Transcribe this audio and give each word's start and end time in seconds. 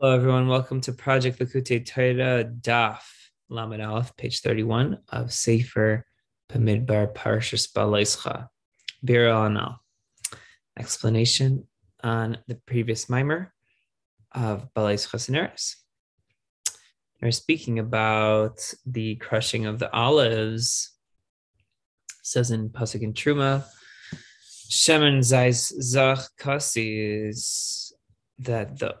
Hello, 0.00 0.14
everyone. 0.14 0.48
Welcome 0.48 0.80
to 0.82 0.92
Project 0.92 1.38
Likkutei 1.38 1.86
Torah 1.86 2.44
Daf 2.44 3.02
Lamed 3.48 3.80
Aleph, 3.80 4.16
page 4.16 4.40
31 4.40 4.98
of 5.08 5.32
Sefer 5.32 6.04
Bamidbar 6.50 7.14
Parshas 7.14 7.72
Balaischa. 7.72 8.48
Bir 9.04 9.28
Anal. 9.28 9.80
Explanation 10.78 11.66
on 12.02 12.38
the 12.48 12.56
previous 12.66 13.08
mimer 13.08 13.52
of 14.32 14.72
Balaischa 14.74 15.16
Sineris. 15.16 15.76
We're 17.20 17.30
speaking 17.30 17.78
about 17.78 18.58
the 18.84 19.16
crushing 19.16 19.66
of 19.66 19.78
the 19.78 19.92
olives. 19.92 20.92
It 22.20 22.26
says 22.26 22.50
in 22.50 22.70
Pasuk 22.70 23.02
in 23.02 23.12
Truma, 23.12 23.64
Shemen 24.70 25.18
Zais 25.18 25.72
Zach 25.80 26.20
is 26.76 27.92
that 28.38 28.78
the 28.78 28.96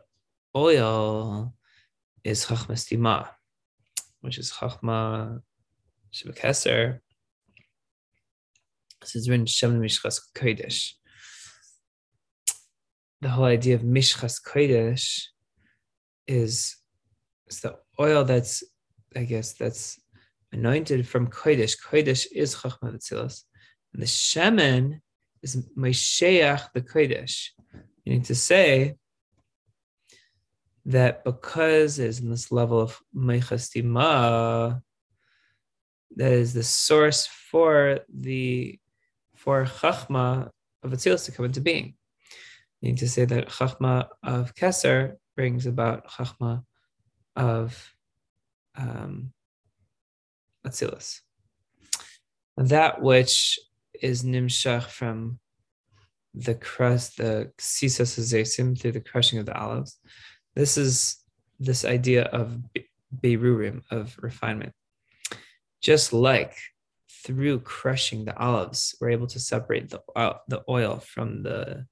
oil 0.56 1.54
is 2.24 2.46
Chachma 2.46 2.72
Stima, 2.72 3.28
which 4.20 4.38
is 4.38 4.52
Chachma 4.52 5.40
Shabakaser. 6.12 7.00
This 9.00 9.16
is 9.16 9.28
written 9.28 9.46
Shem 9.46 9.80
Mishchas 9.80 10.20
Kodesh. 10.34 10.92
The 13.20 13.30
whole 13.30 13.44
idea 13.44 13.74
of 13.74 13.82
Mishchas 13.82 14.40
Kodesh 14.42 15.22
is, 16.26 16.76
is 17.48 17.60
the 17.60 17.76
oil 17.98 18.24
that's, 18.24 18.62
I 19.16 19.24
guess, 19.24 19.54
that's 19.54 19.98
anointed 20.52 21.06
from 21.08 21.28
Kodesh. 21.28 21.76
Kodesh 21.82 22.26
is 22.32 22.54
Chachma 22.54 22.94
Vatzilas. 22.94 23.42
And 23.92 24.02
the 24.02 24.06
Shemen 24.06 25.00
is 25.42 25.56
Mesheach 25.76 26.68
the 26.74 26.82
Kodesh. 26.82 27.48
Meaning 28.04 28.22
to 28.22 28.34
say, 28.34 28.96
that 30.86 31.24
because 31.24 31.96
there's 31.96 32.20
this 32.20 32.50
level 32.50 32.80
of 32.80 32.98
meichastima, 33.14 34.82
that 36.16 36.32
is 36.32 36.52
the 36.52 36.62
source 36.62 37.26
for 37.26 38.00
the 38.12 38.78
for 39.36 39.64
chachma 39.64 40.50
of 40.82 40.90
Atzilus 40.90 41.24
to 41.26 41.32
come 41.32 41.46
into 41.46 41.60
being. 41.60 41.94
Meaning 42.80 42.96
to 42.96 43.08
say 43.08 43.24
that 43.24 43.48
chachma 43.48 44.08
of 44.22 44.54
Keser 44.54 45.14
brings 45.36 45.66
about 45.66 46.08
chachma 46.08 46.64
of 47.36 47.94
um, 48.76 49.32
Atzilus. 50.66 51.20
That 52.56 53.00
which 53.00 53.58
is 54.00 54.22
nimshach 54.22 54.84
from 54.84 55.38
the 56.34 56.54
crust, 56.54 57.18
the 57.18 57.52
sisas 57.58 58.78
through 58.78 58.92
the 58.92 59.00
crushing 59.00 59.38
of 59.38 59.46
the 59.46 59.56
olives, 59.56 59.98
this 60.54 60.76
is 60.76 61.16
this 61.58 61.84
idea 61.84 62.24
of 62.24 62.58
berurim, 63.20 63.82
of 63.90 64.16
refinement. 64.20 64.72
Just 65.80 66.12
like 66.12 66.56
through 67.24 67.60
crushing 67.60 68.24
the 68.24 68.36
olives, 68.36 68.94
we're 69.00 69.10
able 69.10 69.26
to 69.28 69.38
separate 69.38 69.90
the, 69.90 70.00
uh, 70.16 70.34
the 70.48 70.62
oil 70.68 70.98
from 70.98 71.42
the, 71.42 71.86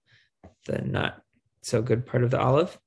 the 0.67 0.83
not 0.83 1.22
so 1.62 1.83
good 1.83 2.06
part 2.06 2.25
of 2.25 2.30
the 2.30 2.41
olive, 2.41 2.78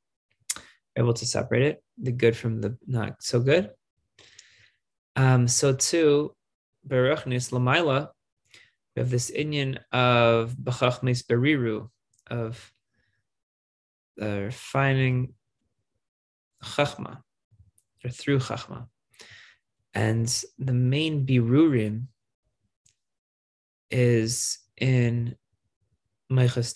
we're 0.55 1.03
able 1.03 1.13
to 1.13 1.25
separate 1.25 1.63
it, 1.63 1.83
the 2.01 2.11
good 2.11 2.35
from 2.35 2.61
the 2.61 2.77
not 2.87 3.23
so 3.23 3.39
good. 3.39 3.71
Um, 5.15 5.47
so 5.47 5.73
too, 5.73 6.35
Baruchnis 6.87 7.51
Lamaila, 7.51 8.09
we 8.95 8.99
have 8.99 9.09
this 9.09 9.29
Indian 9.29 9.79
of 9.91 10.55
Bachachmis 10.55 11.23
Beriru, 11.23 11.89
of 12.27 12.71
uh, 14.21 14.25
refining 14.25 15.33
Chachma, 16.63 17.21
or 18.03 18.09
through 18.09 18.39
Chachma. 18.39 18.87
And 19.93 20.27
the 20.57 20.73
main 20.73 21.25
Birurim 21.25 22.07
is 23.91 24.57
in 24.77 25.35
Meichas 26.31 26.73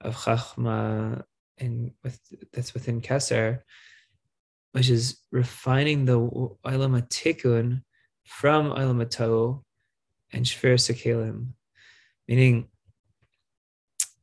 of 0.00 0.16
Chachma 0.16 1.22
in 1.56 1.92
with 2.04 2.20
that's 2.52 2.74
within 2.74 3.00
Keser, 3.00 3.60
which 4.72 4.90
is 4.90 5.18
refining 5.32 6.04
the 6.04 6.18
Olam 6.18 7.82
from 8.24 8.70
Olam 8.70 9.62
and 10.32 10.44
Shver 10.44 10.74
Sekelim, 10.74 11.48
meaning 12.28 12.68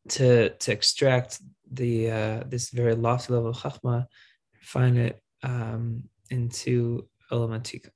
to 0.09 0.49
to 0.49 0.71
extract 0.71 1.41
the 1.71 2.11
uh, 2.11 2.43
this 2.47 2.69
very 2.69 2.95
lofty 2.95 3.33
level 3.33 3.49
of 3.49 3.57
chachma, 3.57 4.05
find 4.61 4.97
it 4.97 5.21
um, 5.43 6.03
into 6.29 7.07
Olamatika. 7.31 7.89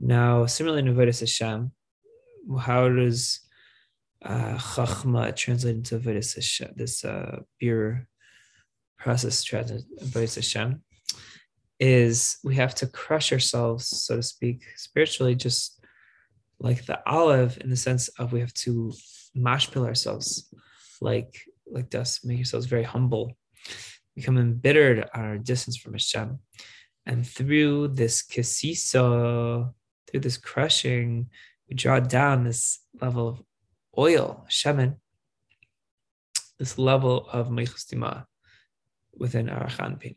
Now, 0.00 0.46
similarly 0.46 0.88
in 0.88 0.94
Avodas 0.94 1.20
Hashem, 1.20 1.72
how 2.60 2.88
does 2.88 3.40
uh, 4.24 4.54
chachma 4.54 5.34
translate 5.34 5.76
into 5.76 5.98
Avodas 5.98 6.34
Hashem? 6.34 6.72
This 6.76 7.04
uh, 7.04 7.40
pure 7.58 8.06
process 8.98 9.42
translate 9.42 10.34
Hashem 10.34 10.82
is 11.80 12.38
we 12.42 12.56
have 12.56 12.74
to 12.76 12.86
crush 12.86 13.32
ourselves, 13.32 13.88
so 13.88 14.16
to 14.16 14.22
speak, 14.22 14.64
spiritually, 14.76 15.34
just 15.34 15.84
like 16.58 16.84
the 16.86 17.00
olive, 17.08 17.58
in 17.60 17.70
the 17.70 17.76
sense 17.76 18.08
of 18.18 18.32
we 18.32 18.40
have 18.40 18.54
to 18.54 18.92
mashpil 19.36 19.86
ourselves, 19.86 20.52
like 21.00 21.40
like 21.70 21.94
us, 21.94 22.24
make 22.24 22.38
yourselves 22.38 22.66
very 22.66 22.82
humble, 22.82 23.36
become 24.14 24.38
embittered 24.38 25.08
on 25.14 25.24
our 25.24 25.38
distance 25.38 25.76
from 25.76 25.92
Hashem. 25.92 26.38
And 27.06 27.26
through 27.26 27.88
this 27.88 28.22
kisisa, 28.22 29.72
through 30.06 30.20
this 30.20 30.36
crushing, 30.36 31.30
we 31.68 31.74
draw 31.74 32.00
down 32.00 32.44
this 32.44 32.80
level 33.00 33.28
of 33.28 33.42
oil, 33.96 34.46
shemen, 34.48 34.96
this 36.58 36.78
level 36.78 37.28
of 37.32 37.48
meichustima 37.48 38.24
within 39.16 39.48
our 39.48 39.68
chanpin. 39.68 40.16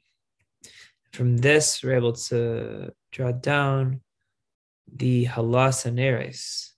From 1.14 1.38
this, 1.38 1.84
we're 1.84 1.96
able 1.96 2.14
to 2.14 2.94
draw 3.12 3.32
down 3.32 4.02
the 4.94 5.26
halas 5.26 5.86
aneres, 5.86 6.70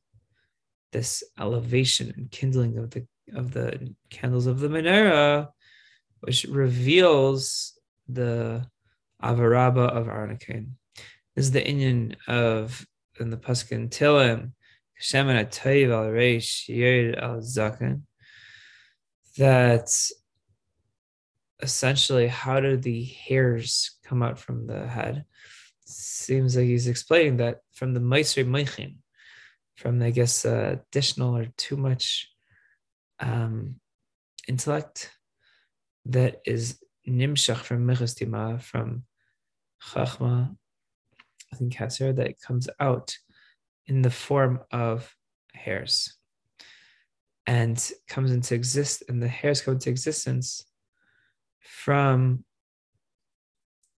this 0.91 1.23
elevation 1.39 2.13
and 2.15 2.31
kindling 2.31 2.77
of 2.77 2.91
the 2.91 3.07
of 3.33 3.51
the 3.51 3.93
candles 4.09 4.47
of 4.47 4.59
the 4.59 4.67
menorah, 4.67 5.49
which 6.21 6.45
reveals 6.45 7.77
the 8.07 8.65
avaraba 9.21 9.89
of 9.89 10.07
Arnakain. 10.07 10.71
This 11.35 11.45
is 11.45 11.51
the 11.51 11.65
Indian 11.65 12.15
of 12.27 12.85
in 13.19 13.29
the 13.29 13.37
Paskin 13.37 13.89
Tilim, 13.89 14.51
Shemin 15.01 15.43
Atayiv 15.45 15.91
al 15.91 16.05
Reish 16.05 16.67
Yid 16.67 17.15
al 17.15 17.41
that 19.37 19.89
essentially 21.61 22.27
how 22.27 22.59
do 22.59 22.77
the 22.77 23.03
hairs 23.03 23.97
come 24.03 24.21
out 24.21 24.37
from 24.37 24.67
the 24.67 24.87
head? 24.87 25.25
Seems 25.85 26.55
like 26.55 26.65
he's 26.65 26.87
explaining 26.87 27.37
that 27.37 27.59
from 27.71 27.93
the 27.93 27.99
Maisri 27.99 28.45
Meichin, 28.45 28.95
from 29.75 30.01
I 30.01 30.11
guess 30.11 30.45
uh, 30.45 30.77
additional 30.79 31.35
or 31.35 31.47
too 31.57 31.77
much 31.77 32.32
um, 33.23 33.75
intellect 34.47 35.11
that 36.05 36.41
is 36.45 36.79
nimshach 37.07 37.57
from 37.57 37.87
mechastima, 37.87 38.61
from 38.61 39.03
chachma, 39.81 40.55
I 41.51 41.55
think 41.55 41.73
Kasser, 41.73 42.13
that 42.13 42.41
comes 42.41 42.69
out 42.79 43.17
in 43.85 44.01
the 44.01 44.09
form 44.09 44.59
of 44.71 45.13
hairs 45.53 46.15
and 47.45 47.91
comes 48.07 48.31
into 48.31 48.55
exist 48.55 49.03
and 49.07 49.21
the 49.21 49.27
hairs 49.27 49.61
come 49.61 49.75
into 49.75 49.89
existence 49.89 50.65
from 51.59 52.43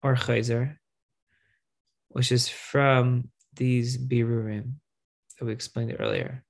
Orchaizer, 0.03 0.77
which 2.09 2.31
is 2.31 2.47
from 2.47 3.29
these 3.55 3.97
birurim 3.97 4.73
that 5.39 5.45
we 5.45 5.51
explained 5.51 5.95
earlier. 5.99 6.43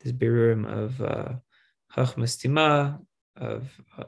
This 0.00 0.12
birurim 0.12 0.66
of 0.66 1.00
uh, 1.00 1.34
Chachmas 1.94 2.98
of 3.36 3.68
uh, 3.98 4.04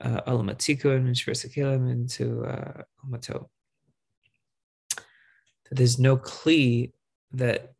uh 0.00 0.20
Alamatikun 0.30 0.96
and 0.96 1.16
Shversakilim 1.16 1.90
into 1.90 2.44
uh, 2.44 2.82
Almato. 3.04 3.46
There's 5.70 5.98
no 5.98 6.16
Kli 6.16 6.92
that 7.32 7.72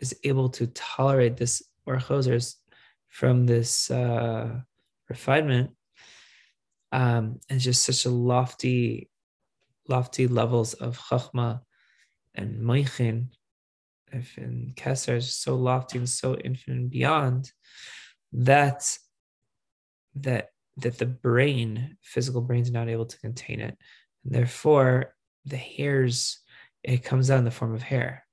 is 0.00 0.14
able 0.24 0.48
to 0.50 0.66
tolerate 0.68 1.36
this 1.36 1.62
orchosers 1.86 2.56
from 3.08 3.46
this 3.46 3.90
uh, 3.90 4.60
refinement. 5.08 5.70
Um, 6.92 7.40
and 7.48 7.60
just 7.60 7.82
such 7.82 8.04
a 8.04 8.10
lofty, 8.10 9.10
lofty 9.88 10.28
levels 10.28 10.74
of 10.74 10.98
chachma 10.98 11.60
and 12.34 12.60
moichin, 12.60 13.28
if 14.12 14.38
in 14.38 14.74
Kesser 14.76 15.16
is 15.16 15.32
so 15.32 15.56
lofty 15.56 15.98
and 15.98 16.08
so 16.08 16.36
infinite 16.36 16.78
and 16.78 16.90
beyond, 16.90 17.52
that 18.34 18.98
that 20.16 20.50
that 20.76 20.98
the 20.98 21.06
brain, 21.06 21.96
physical 22.02 22.40
brain, 22.40 22.62
is 22.62 22.70
not 22.70 22.88
able 22.88 23.06
to 23.06 23.18
contain 23.20 23.60
it. 23.60 23.78
And 24.24 24.34
therefore, 24.34 25.14
the 25.44 25.56
hairs, 25.56 26.40
it 26.82 27.04
comes 27.04 27.30
out 27.30 27.38
in 27.38 27.44
the 27.44 27.50
form 27.50 27.74
of 27.74 27.82
hair. 27.82 28.26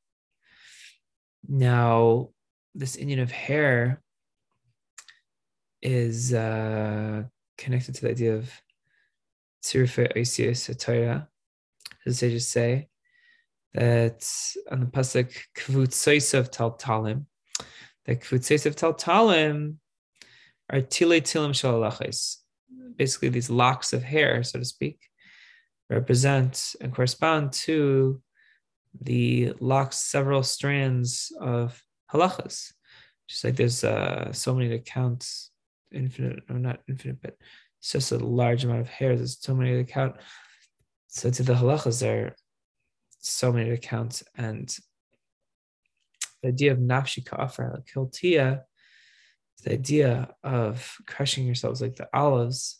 Now, 1.47 2.29
this 2.73 2.95
inyan 2.97 3.21
of 3.21 3.31
hair 3.31 4.01
is 5.81 6.33
uh, 6.33 7.23
connected 7.57 7.95
to 7.95 8.01
the 8.01 8.11
idea 8.11 8.35
of 8.35 8.51
Tzirfe 9.63 10.15
Oisius 10.15 10.77
Torah. 10.79 11.27
The 12.05 12.11
just 12.11 12.51
say 12.51 12.87
that 13.73 14.27
on 14.71 14.79
the 14.79 14.85
pasuk 14.87 15.31
Kvutsoisav 15.55 16.51
Tal 16.51 16.77
Talim, 16.77 17.25
the 18.05 18.15
Kvutsoisav 18.15 18.75
Tal 18.75 18.95
Talim 18.95 19.75
are 20.71 20.81
Tile 20.81 21.21
Tilim 21.21 21.51
Shalalachis. 21.51 22.37
Basically, 22.95 23.29
these 23.29 23.49
locks 23.49 23.93
of 23.93 24.03
hair, 24.03 24.43
so 24.43 24.59
to 24.59 24.65
speak, 24.65 24.99
represent 25.89 26.75
and 26.79 26.93
correspond 26.93 27.51
to 27.51 28.21
the 29.01 29.53
locks, 29.59 29.97
several 29.97 30.43
strands 30.43 31.31
of 31.39 31.81
halachas. 32.11 32.71
Just 33.27 33.43
like 33.43 33.55
there's 33.55 33.83
uh, 33.83 34.31
so 34.33 34.53
many 34.53 34.69
to 34.69 34.79
count, 34.79 35.27
infinite, 35.91 36.43
or 36.49 36.57
not 36.59 36.79
infinite, 36.87 37.21
but 37.21 37.35
it's 37.79 37.91
just 37.91 38.11
a 38.11 38.17
large 38.17 38.63
amount 38.63 38.81
of 38.81 38.89
hairs. 38.89 39.19
There's 39.19 39.39
so 39.39 39.55
many 39.55 39.71
to 39.71 39.83
count. 39.83 40.15
So 41.07 41.29
to 41.29 41.43
the 41.43 41.53
halachas, 41.53 42.01
there 42.01 42.25
are 42.27 42.35
so 43.19 43.51
many 43.51 43.69
to 43.69 43.77
count. 43.77 44.23
And 44.37 44.73
the 46.41 46.49
idea 46.49 46.71
of 46.71 46.79
nafshi 46.79 47.25
ka'afar, 47.25 47.73
like 47.73 47.85
the 49.63 49.73
idea 49.73 50.33
of 50.43 50.95
crushing 51.05 51.45
yourselves 51.45 51.81
like 51.81 51.95
the 51.95 52.09
olives, 52.13 52.79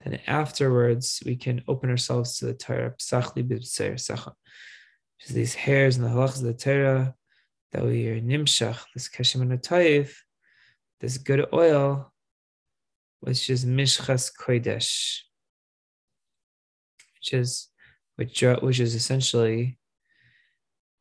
then 0.00 0.20
afterwards 0.26 1.22
we 1.26 1.36
can 1.36 1.62
open 1.68 1.90
ourselves 1.90 2.38
to 2.38 2.46
the 2.46 2.54
Torah, 2.54 2.94
secha. 2.98 4.32
Just 5.20 5.34
these 5.34 5.54
hairs 5.54 5.96
and 5.96 6.04
the 6.04 6.10
halachas 6.10 6.38
of 6.38 6.44
the 6.44 6.54
Torah 6.54 7.14
that 7.72 7.84
we 7.84 8.08
are 8.08 8.20
nimshach, 8.20 8.78
this 8.94 9.08
kashem 9.08 9.42
and 9.42 9.52
this 11.00 11.18
good 11.18 11.46
oil, 11.52 12.12
which 13.20 13.50
is 13.50 13.64
mishchas 13.64 14.30
kodesh, 14.38 15.20
which 17.16 17.32
is 17.32 17.68
which, 18.16 18.42
which 18.62 18.80
is 18.80 18.94
essentially 18.94 19.78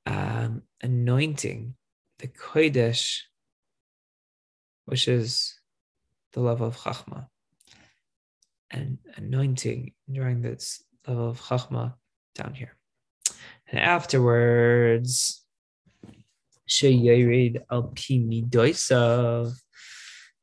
um, 0.05 0.63
anointing 0.81 1.75
the 2.19 2.27
kodesh, 2.27 3.21
which 4.87 5.07
is 5.07 5.53
the 6.31 6.39
level 6.39 6.65
of 6.65 6.77
chachma, 6.77 7.27
and 8.71 8.97
anointing 9.17 9.93
during 10.09 10.41
this 10.41 10.81
level 11.05 11.29
of 11.29 11.41
chachma 11.41 11.93
down 12.35 12.53
here. 12.53 12.73
And 13.69 13.79
afterwards, 13.79 15.43
sheyerid 16.69 17.61
al 17.69 17.83
pi 17.83 18.15
midoisav. 18.31 19.53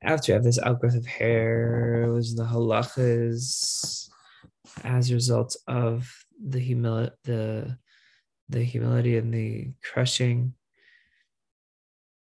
After 0.02 0.32
you 0.32 0.34
have 0.34 0.44
this 0.44 0.58
outgrowth 0.58 0.96
of 0.96 1.06
hair, 1.06 2.10
was 2.12 2.36
the 2.36 2.44
halachas 2.44 4.10
as 4.82 5.10
a 5.10 5.14
result 5.14 5.56
of 5.66 6.12
the 6.38 6.60
humility, 6.60 7.16
the 7.24 7.78
the 8.50 8.62
humility 8.62 9.16
and 9.16 9.32
the 9.32 9.72
crushing. 9.82 10.52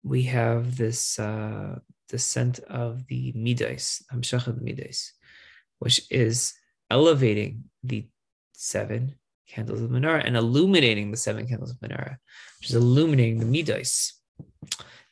We 0.03 0.23
have 0.23 0.77
this 0.77 1.17
uh, 1.17 1.79
descent 2.11 2.59
of 2.59 3.07
the 3.07 3.31
midas, 3.35 4.03
hamshach 4.13 4.45
of 4.45 4.59
the 4.59 4.65
midas, 4.65 5.13
which 5.79 6.01
is 6.11 6.53
elevating 6.91 7.63
the 7.83 8.05
seven 8.51 9.15
candles 9.47 9.81
of 9.81 9.89
menorah 9.89 10.25
and 10.25 10.35
illuminating 10.37 11.09
the 11.09 11.17
seven 11.17 11.47
candles 11.47 11.71
of 11.71 11.77
menorah, 11.77 12.17
which 12.59 12.69
is 12.69 12.75
illuminating 12.75 13.39
the 13.39 13.45
midas. 13.45 14.13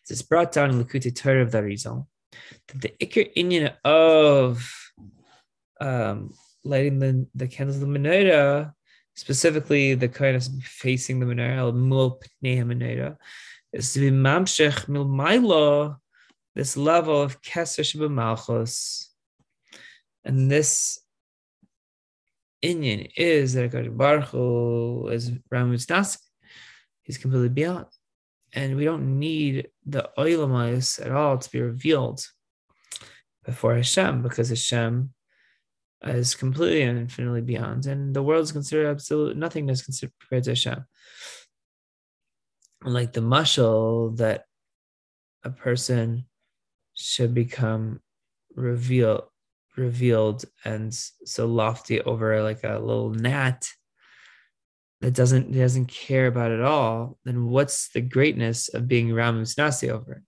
It's 0.09 0.21
brought 0.21 0.51
down 0.51 0.71
in 0.71 0.83
Likutei 0.83 1.15
Torah 1.15 1.43
of 1.43 1.51
the 1.51 1.59
Arizal 1.59 2.07
that 2.67 2.81
the 2.81 2.91
ikr 2.99 3.31
inyan 3.35 3.73
of 3.85 4.69
um, 5.79 6.33
lighting 6.63 6.99
the, 6.99 7.27
the 7.35 7.47
candles 7.47 7.77
of 7.77 7.87
the 7.87 7.99
menorah, 7.99 8.73
specifically 9.15 9.93
the 9.93 10.09
kind 10.09 10.43
facing 10.63 11.19
the 11.19 11.25
menorah, 11.25 11.73
mul 11.73 12.19
pnei 12.43 12.59
menorah, 12.65 13.15
is 13.71 13.93
to 13.93 13.99
be 13.99 14.11
mamshech 14.11 14.89
mil 14.89 15.05
this 16.59 16.75
level 16.75 17.21
of 17.21 17.41
keser 17.41 18.11
malchus, 18.11 19.13
and 20.25 20.51
this 20.51 20.99
Inyan 22.61 23.09
is 23.15 23.53
that 23.53 23.71
God 23.71 23.97
Baruch 23.97 24.25
Hu 24.25 25.07
is 25.07 25.31
Ramus 25.49 25.87
He's 27.03 27.17
completely 27.17 27.47
beyond. 27.47 27.85
And 28.51 28.75
we 28.75 28.83
don't 28.83 29.19
need 29.19 29.69
the 29.85 30.09
oilamais 30.17 30.99
at 31.05 31.13
all 31.13 31.37
to 31.37 31.49
be 31.49 31.61
revealed 31.61 32.19
before 33.45 33.75
Hashem 33.75 34.21
because 34.21 34.49
Hashem 34.49 35.13
is 36.03 36.35
completely 36.35 36.81
and 36.81 36.99
infinitely 36.99 37.41
beyond. 37.41 37.85
And 37.85 38.13
the 38.13 38.21
world 38.21 38.43
is 38.43 38.51
considered 38.51 38.89
absolute 38.89 39.37
nothingness 39.37 39.81
considered 39.81 40.11
compared 40.19 40.43
to 40.43 40.51
Hashem. 40.51 40.83
Like 42.83 43.13
the 43.13 43.21
mushal 43.21 44.17
that 44.17 44.43
a 45.45 45.51
person 45.51 46.25
should 46.99 47.33
become 47.33 48.01
revealed 48.55 49.23
revealed 49.77 50.43
and 50.65 50.93
so 50.93 51.45
lofty 51.45 52.01
over 52.01 52.43
like 52.43 52.63
a 52.63 52.77
little 52.79 53.11
gnat 53.11 53.65
that 55.01 55.13
doesn't 55.13 55.53
doesn't 55.53 55.85
care 55.85 56.27
about 56.27 56.51
it 56.51 56.61
all, 56.61 57.17
then 57.23 57.49
what's 57.49 57.89
the 57.89 58.01
greatness 58.01 58.67
of 58.69 58.87
being 58.87 59.13
Ram 59.13 59.43
Nasi 59.57 59.89
over 59.89 60.13
it? 60.13 60.21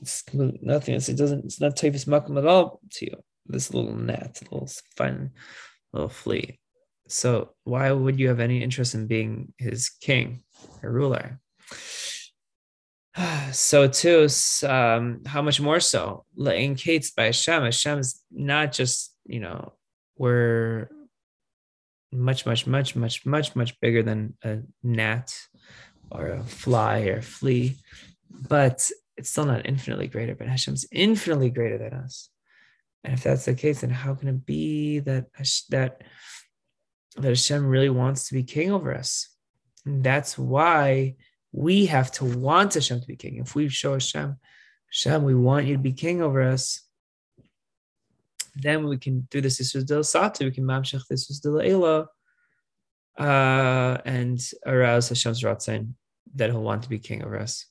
It's 0.00 0.22
nothing. 0.32 0.94
It's, 0.94 1.08
it 1.08 1.16
doesn't. 1.16 1.44
It's 1.44 1.60
not 1.60 1.76
typhus 1.76 2.04
makam 2.04 2.38
at 2.38 2.46
all 2.46 2.80
to 2.92 3.06
you. 3.06 3.16
This 3.46 3.72
little 3.74 3.96
gnat, 3.96 4.40
little 4.50 4.68
fine 4.96 5.30
little 5.92 6.08
flea. 6.08 6.60
So 7.08 7.54
why 7.64 7.90
would 7.90 8.18
you 8.18 8.28
have 8.28 8.40
any 8.40 8.62
interest 8.62 8.94
in 8.94 9.06
being 9.06 9.52
his 9.58 9.88
king 9.88 10.42
or 10.82 10.92
ruler? 10.92 11.40
so 13.52 13.88
too, 13.88 14.28
um, 14.64 15.22
how 15.24 15.42
much 15.42 15.60
more 15.60 15.80
so? 15.80 16.24
In 16.38 16.74
Kate's 16.74 17.10
by 17.10 17.24
Hashem. 17.24 17.62
Hashem 17.62 17.98
is 17.98 18.22
not 18.30 18.72
just, 18.72 19.14
you 19.24 19.40
know, 19.40 19.72
we're 20.16 20.88
much, 22.12 22.46
much, 22.46 22.66
much, 22.66 22.96
much, 22.96 23.26
much, 23.26 23.56
much 23.56 23.80
bigger 23.80 24.02
than 24.02 24.34
a 24.42 24.58
gnat 24.82 25.38
or 26.10 26.28
a 26.28 26.42
fly 26.44 27.02
or 27.06 27.18
a 27.18 27.22
flea, 27.22 27.76
but 28.30 28.88
it's 29.16 29.30
still 29.30 29.46
not 29.46 29.66
infinitely 29.66 30.06
greater. 30.06 30.34
But 30.34 30.48
Hashem's 30.48 30.86
infinitely 30.92 31.50
greater 31.50 31.78
than 31.78 31.94
us. 31.94 32.30
And 33.04 33.14
if 33.14 33.22
that's 33.22 33.44
the 33.44 33.54
case, 33.54 33.80
then 33.80 33.90
how 33.90 34.14
can 34.14 34.28
it 34.28 34.46
be 34.46 35.00
that 35.00 35.26
that 35.70 36.02
that 37.16 37.28
Hashem 37.28 37.66
really 37.66 37.88
wants 37.88 38.28
to 38.28 38.34
be 38.34 38.42
king 38.42 38.72
over 38.72 38.94
us? 38.94 39.28
And 39.84 40.02
that's 40.02 40.36
why 40.36 41.16
we 41.56 41.86
have 41.86 42.12
to 42.12 42.24
want 42.24 42.74
Hashem 42.74 43.00
to 43.00 43.06
be 43.06 43.16
king. 43.16 43.38
If 43.38 43.54
we 43.54 43.68
show 43.70 43.94
Hashem, 43.94 44.36
Hashem, 44.92 45.22
we 45.24 45.34
want 45.34 45.66
you 45.66 45.74
to 45.76 45.82
be 45.82 45.92
king 45.92 46.20
over 46.20 46.42
us, 46.42 46.82
then 48.56 48.86
we 48.86 48.98
can 48.98 49.26
do 49.30 49.40
this 49.40 49.58
Isus 49.58 49.84
del 49.84 50.00
Satu, 50.00 50.44
we 50.44 50.50
can 50.50 50.64
mamshach 50.64 51.06
this 51.08 51.30
is 51.30 51.40
del 51.40 51.60
Ela, 51.60 52.08
uh, 53.18 53.98
and 54.04 54.38
arouse 54.66 55.08
Hashem's 55.08 55.42
Ratzin 55.42 55.94
that 56.34 56.50
he'll 56.50 56.62
want 56.62 56.82
to 56.82 56.90
be 56.90 56.98
king 56.98 57.24
over 57.24 57.38
us. 57.38 57.64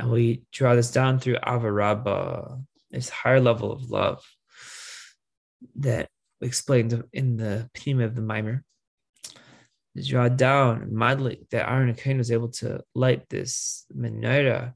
And 0.00 0.10
we 0.10 0.42
draw 0.52 0.74
this 0.74 0.90
down 0.90 1.20
through 1.20 1.36
Avarabba, 1.36 2.64
this 2.90 3.08
higher 3.08 3.40
level 3.40 3.70
of 3.70 3.90
love 3.90 4.24
that 5.76 6.08
we 6.40 6.48
explained 6.48 7.04
in 7.12 7.36
the 7.36 7.70
Pnima 7.74 8.04
of 8.04 8.16
the 8.16 8.22
Mimer 8.22 8.64
draw 10.06 10.28
down 10.28 10.88
madly 10.90 11.46
that 11.50 11.68
Aaron 11.68 11.92
Akain 11.92 12.18
was 12.18 12.30
able 12.30 12.48
to 12.48 12.82
light 12.94 13.28
this 13.28 13.86
menorah 13.96 14.74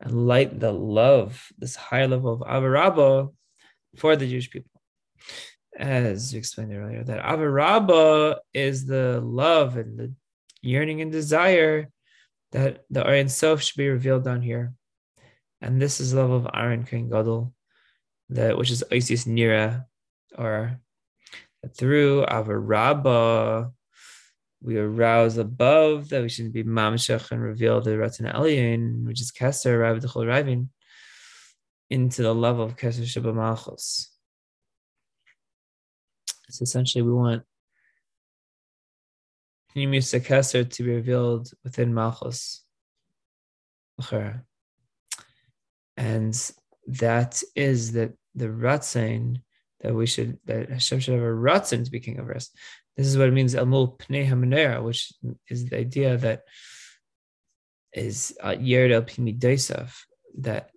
and 0.00 0.26
light 0.26 0.58
the 0.58 0.72
love, 0.72 1.48
this 1.58 1.76
higher 1.76 2.08
level 2.08 2.32
of 2.32 2.40
Avarabba 2.40 3.32
for 3.96 4.16
the 4.16 4.28
Jewish 4.28 4.50
people. 4.50 4.70
As 5.76 6.32
we 6.32 6.38
explained 6.38 6.72
earlier, 6.72 7.04
that 7.04 7.22
Avarabba 7.22 8.38
is 8.52 8.86
the 8.86 9.20
love 9.20 9.76
and 9.76 9.98
the 9.98 10.12
yearning 10.62 11.00
and 11.00 11.12
desire 11.12 11.88
that 12.52 12.84
the 12.90 13.04
Aryan 13.04 13.28
Sof 13.28 13.62
should 13.62 13.76
be 13.76 13.88
revealed 13.88 14.24
down 14.24 14.42
here. 14.42 14.72
And 15.60 15.80
this 15.80 16.00
is 16.00 16.12
the 16.12 16.20
level 16.20 16.36
of 16.36 16.48
Aaron 16.54 16.84
Kain 16.84 17.08
Gadol, 17.08 17.52
that 18.30 18.56
which 18.56 18.70
is 18.70 18.84
Isis 18.90 19.24
Nira, 19.24 19.84
or 20.36 20.80
through 21.76 22.24
Avarabba, 22.26 23.72
we 24.60 24.76
arouse 24.76 25.36
above 25.38 26.08
that 26.08 26.22
we 26.22 26.28
shouldn't 26.28 26.54
be 26.54 26.64
mamshach 26.64 27.30
and 27.30 27.42
reveal 27.42 27.80
the 27.80 27.90
Ratzon 27.90 28.32
Elyon, 28.34 29.04
which 29.04 29.20
is 29.20 29.30
Keser, 29.30 29.80
Rav 29.80 30.02
Ravin, 30.26 30.70
into 31.90 32.22
the 32.22 32.34
level 32.34 32.64
of 32.64 32.76
Keser 32.76 33.04
Shabbat. 33.04 34.08
So 36.50 36.62
essentially, 36.62 37.02
we 37.02 37.12
want 37.12 37.42
Pnimius 39.74 40.18
Keser 40.20 40.68
to 40.68 40.82
be 40.82 40.94
revealed 40.94 41.50
within 41.62 41.94
Malchus. 41.94 42.64
And 45.96 46.52
that 46.86 47.42
is 47.54 47.92
that 47.92 48.12
the 48.34 48.46
Ratzin 48.46 49.42
that 49.80 49.94
we 49.94 50.06
should 50.06 50.38
that 50.46 50.70
Hashem 50.70 51.00
should 51.00 51.14
have 51.14 51.22
a 51.22 51.26
Ratzin 51.26 51.84
to 51.84 51.90
be 51.90 52.00
king 52.00 52.18
over 52.18 52.34
us. 52.34 52.50
This 52.98 53.06
is 53.06 53.16
what 53.16 53.28
it 53.28 53.32
means 53.32 53.54
Elmul 53.54 53.96
Pnei 53.96 54.28
Hamanera, 54.28 54.82
which 54.82 55.12
is 55.48 55.70
the 55.70 55.78
idea 55.78 56.16
that 56.16 56.42
is 57.92 58.36
uh, 58.42 58.48
Yered 58.48 58.90
El 58.90 59.02
Pimi 59.02 59.38
that 60.38 60.70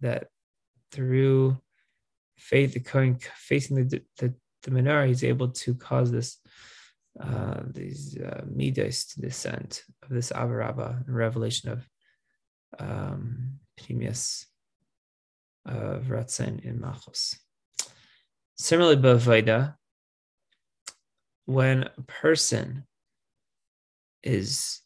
that 0.00 0.26
through 0.90 1.56
faith, 2.36 2.74
the 2.74 2.80
current 2.80 3.22
facing 3.22 3.76
the, 3.76 4.02
the, 4.18 4.34
the 4.64 4.70
menorah, 4.72 5.06
he's 5.06 5.22
able 5.22 5.50
to 5.50 5.74
cause 5.74 6.10
this 6.10 6.38
uh, 7.20 7.60
these 7.64 8.18
uh, 8.18 8.42
midas 8.52 9.06
to 9.06 9.20
descend 9.20 9.82
of 10.02 10.08
this 10.08 10.32
avaraba, 10.32 11.04
revelation 11.06 11.68
of 11.70 11.88
um, 12.80 13.60
Pnimius 13.78 14.46
of 15.64 16.06
Ratzin 16.06 16.64
in 16.64 16.80
Machos. 16.80 17.36
Similarly, 18.56 18.96
Bavaida, 18.96 19.76
when 21.52 21.84
a 21.96 22.02
person 22.02 22.84
is 24.22 24.80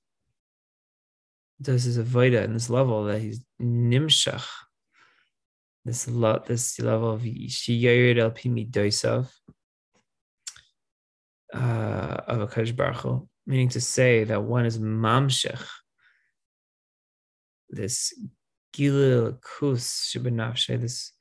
does 1.60 1.84
his 1.84 1.98
avoida 1.98 2.44
in 2.44 2.52
this 2.52 2.68
level 2.68 3.04
that 3.04 3.20
he's 3.20 3.40
nimshach, 3.60 4.44
this 5.84 6.08
lot, 6.08 6.46
this 6.46 6.78
level 6.80 7.12
of 7.12 7.22
shiyarid 7.22 8.18
el 8.18 8.30
pimi 8.30 8.68
doisav 8.70 9.30
uh, 11.54 12.16
of 12.26 12.40
a 12.42 12.46
Kadosh 12.46 12.76
Baruch 12.76 13.26
meaning 13.46 13.68
to 13.70 13.80
say 13.80 14.24
that 14.24 14.42
one 14.42 14.66
is 14.66 14.78
mamshech, 14.78 15.64
this 17.70 18.12
gilil 18.74 19.40
kus 19.40 20.12
shibanafshe, 20.12 20.80
this 20.80 21.12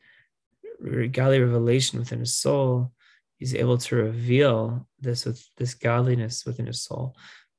godly 1.11 1.39
revelation 1.39 1.99
within 1.99 2.19
his 2.19 2.35
soul, 2.35 2.91
he's 3.45 3.53
able 3.53 3.77
to 3.77 3.95
reveal 3.95 4.87
this 4.99 5.23
with 5.23 5.47
this 5.57 5.75
godliness 5.75 6.47
within 6.47 6.65
his 6.65 6.81
soul. 6.81 7.15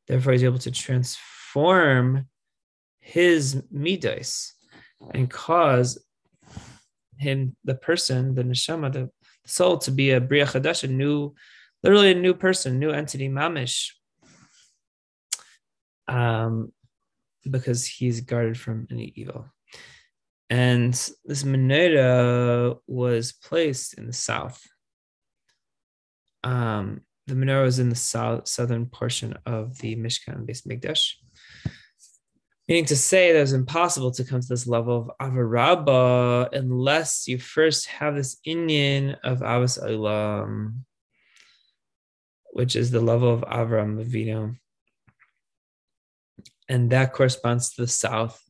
Therefore, 0.09 0.33
he's 0.33 0.43
able 0.43 0.59
to 0.59 0.73
transform 0.73 2.27
his 2.99 3.63
midas 3.71 4.53
and 5.15 5.31
cause 5.31 6.05
him, 7.19 7.55
the 7.63 7.77
person, 7.77 8.35
the 8.35 8.43
neshama, 8.43 8.93
the 8.93 9.11
soul, 9.47 9.79
to 9.79 9.93
be 9.93 10.11
a 10.11 10.21
bria 10.21 10.51
a 10.53 10.87
new, 10.89 11.33
literally 11.85 12.11
a 12.11 12.15
new 12.17 12.35
person, 12.35 12.81
new 12.81 12.91
entity, 12.91 13.29
mamish, 13.29 13.93
um, 16.09 16.73
because 17.49 17.87
he's 17.87 18.23
guarded 18.23 18.59
from 18.59 18.89
any 18.91 19.13
evil. 19.15 19.47
And 20.51 20.95
this 21.25 21.45
menorah 21.45 22.77
was 22.89 23.35
placed 23.35 23.95
in 23.95 24.09
the 24.09 24.13
south. 24.13 24.67
Um, 26.47 27.01
the 27.27 27.35
menorah 27.35 27.67
is 27.67 27.81
in 27.81 27.89
the 27.89 27.97
south, 27.97 28.47
southern 28.47 28.87
portion 28.87 29.37
of 29.47 29.79
the 29.79 29.97
Mishkan 29.97 30.47
Beis 30.47 30.65
Mikdash. 30.65 31.15
Meaning 32.69 32.85
to 32.85 32.97
say 32.97 33.33
that 33.33 33.41
it's 33.41 33.51
impossible 33.51 34.13
to 34.13 34.25
come 34.25 34.41
to 34.41 34.49
this 34.49 34.67
level 34.67 34.97
of 34.97 35.11
avaraba 35.21 36.49
unless 36.53 37.27
you 37.27 37.39
first 37.39 37.87
have 37.87 38.15
this 38.15 38.37
inyan 38.47 39.17
of 39.25 39.41
avas 39.41 39.83
olam, 39.83 40.75
which 42.53 42.77
is 42.77 42.93
the 42.93 43.01
level 43.01 43.33
of 43.35 43.41
Avram 43.43 44.03
Avinu. 44.05 44.57
And 46.69 46.91
that 46.91 47.13
corresponds 47.13 47.75
to 47.75 47.83
the 47.83 47.89
south, 47.89 48.41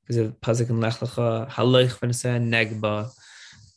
because 0.00 0.16
of 0.16 0.40
Pazik 0.40 0.70
and 0.70 0.80
Lech 0.80 0.94
Lecha, 0.94 1.48
Haloich 1.50 1.98
Negba, 1.98 3.10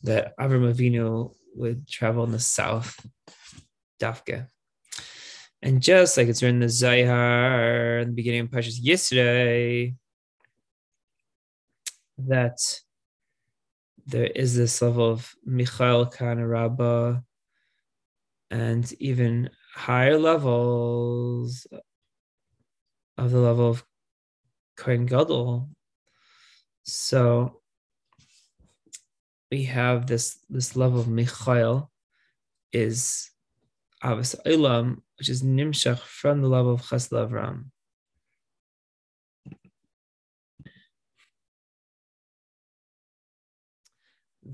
that 0.04 0.36
Avram 0.38 0.72
Avinu 0.72 1.34
would 1.54 1.86
travel 1.88 2.24
in 2.24 2.32
the 2.32 2.40
south, 2.40 2.98
Dafke. 4.00 4.48
And 5.62 5.80
just 5.80 6.16
like 6.16 6.28
it's 6.28 6.42
written 6.42 6.56
in 6.56 6.60
the 6.60 6.68
Zohar 6.68 7.98
in 8.00 8.08
the 8.08 8.14
beginning 8.14 8.40
of 8.40 8.50
Pashas 8.50 8.78
yesterday, 8.80 9.94
that 12.18 12.58
there 14.06 14.26
is 14.26 14.54
this 14.56 14.82
level 14.82 15.10
of 15.10 15.34
Michael 15.44 16.06
Kanaraba 16.06 17.22
and 18.50 18.92
even 19.00 19.48
higher 19.74 20.18
levels 20.18 21.66
of 23.16 23.30
the 23.30 23.38
level 23.38 23.70
of 23.70 23.84
Kohen 24.76 25.06
Gadol. 25.06 25.70
So 26.82 27.62
we 29.50 29.64
have 29.64 30.06
this 30.06 30.38
this 30.50 30.76
level 30.76 31.00
of 31.00 31.08
Michael 31.08 31.90
is 32.72 33.30
Avas 34.04 34.34
Olam, 34.44 35.00
which 35.18 35.30
is 35.30 35.42
Nimshach 35.42 35.98
from 35.98 36.42
the 36.42 36.48
level 36.48 36.74
of 36.74 36.82
Chesed 36.82 37.12
Avram. 37.12 37.70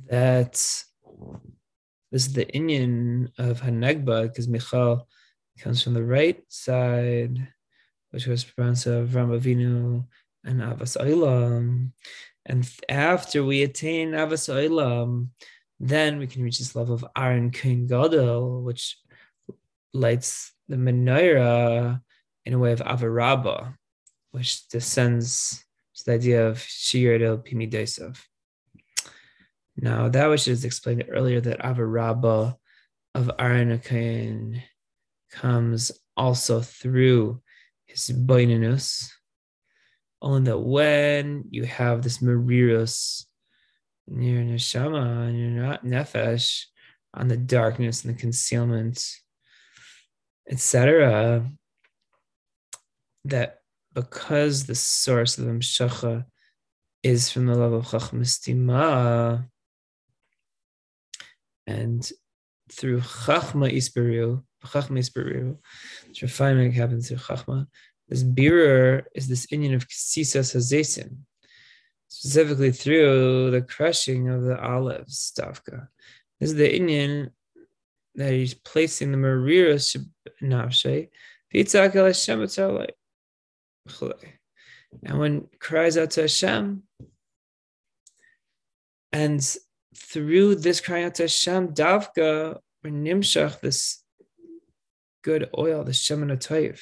That 0.08 0.52
this 2.12 2.26
is 2.26 2.32
the 2.32 2.46
inyan 2.46 3.30
of 3.38 3.60
Hanegba, 3.60 4.22
because 4.28 4.48
Michael 4.48 5.08
comes 5.58 5.82
from 5.82 5.94
the 5.94 6.04
right 6.04 6.42
side, 6.48 7.48
which 8.10 8.26
was 8.26 8.44
pronounced 8.44 8.86
Avram 8.86 9.36
Avinu 9.36 10.04
and 10.44 10.60
Avas 10.60 10.96
Olam. 10.96 11.90
And 12.46 12.68
after 12.88 13.44
we 13.44 13.62
attain 13.62 14.12
Avas 14.12 14.48
Olam, 14.48 15.28
then 15.78 16.18
we 16.18 16.26
can 16.26 16.42
reach 16.42 16.58
this 16.58 16.76
level 16.76 16.94
of 16.94 17.04
Aaron 17.16 17.50
King 17.50 17.86
Gadol, 17.86 18.62
which 18.62 18.96
lights 19.92 20.52
the 20.68 20.76
menorah 20.76 22.00
in 22.44 22.52
a 22.52 22.58
way 22.58 22.72
of 22.72 22.80
avaraba, 22.80 23.74
which 24.30 24.68
descends 24.68 25.64
to 25.94 26.04
the 26.04 26.12
idea 26.12 26.46
of 26.46 26.60
shir 26.60 27.22
el 27.22 27.38
pimidesav. 27.38 28.18
Now, 29.76 30.08
that 30.08 30.28
which 30.28 30.48
is 30.48 30.64
explained 30.64 31.04
earlier, 31.10 31.40
that 31.40 31.60
avaraba 31.60 32.56
of 33.14 33.30
Aranakain 33.38 34.62
comes 35.30 35.92
also 36.16 36.60
through 36.60 37.40
his 37.86 38.10
boinanus, 38.10 39.10
only 40.22 40.50
that 40.50 40.58
when 40.58 41.44
you 41.50 41.64
have 41.64 42.02
this 42.02 42.18
marirus 42.18 43.24
near 44.06 44.42
neshama 44.42 45.28
and 45.28 45.38
you're 45.38 45.62
not 45.62 45.84
nefesh 45.84 46.64
on 47.14 47.28
the 47.28 47.36
darkness 47.36 48.04
and 48.04 48.14
the 48.14 48.20
concealment 48.20 49.02
etc. 50.50 51.48
That 53.24 53.58
because 53.94 54.66
the 54.66 54.74
source 54.74 55.38
of 55.38 55.46
the 55.46 55.52
Mshacha 55.52 56.24
is 57.02 57.30
from 57.30 57.46
the 57.46 57.54
love 57.54 57.72
of 57.72 57.86
Chachma 57.86 59.46
and 61.66 62.12
through 62.70 63.00
Chachma 63.00 63.72
Isberu, 63.72 64.42
Chachma 64.64 64.98
Isberu, 64.98 65.56
which 66.08 66.22
refinement 66.22 66.74
happens 66.74 67.08
through 67.08 67.18
Chachma, 67.18 67.66
this 68.08 68.24
birur 68.24 69.04
is 69.14 69.28
this 69.28 69.46
inyan 69.46 69.74
of 69.76 69.88
Kisisas 69.88 70.54
Hazesim, 70.54 71.18
specifically 72.08 72.72
through 72.72 73.52
the 73.52 73.62
crushing 73.62 74.28
of 74.28 74.42
the 74.42 74.60
olives, 74.60 75.32
Stavka. 75.32 75.86
This 76.40 76.50
is 76.50 76.56
the 76.56 76.68
inyan 76.68 77.30
that 78.14 78.32
he's 78.32 78.54
placing 78.54 79.12
the 79.12 79.18
Marira 79.18 79.76
Nafshe, 80.42 81.08
and 85.02 85.18
when 85.18 85.48
cries 85.58 85.96
out 85.96 86.10
to 86.12 86.22
Hashem, 86.22 86.82
and 89.12 89.56
through 89.96 90.54
this 90.56 90.80
crying 90.80 91.04
out 91.04 91.14
to 91.16 91.24
Hashem, 91.24 91.68
Davka, 91.74 92.56
or 92.84 92.90
Nimshach, 92.90 93.60
this 93.60 94.02
good 95.22 95.50
oil, 95.56 95.84
the 95.84 95.92
Shemin 95.92 96.30
Toiv, 96.38 96.80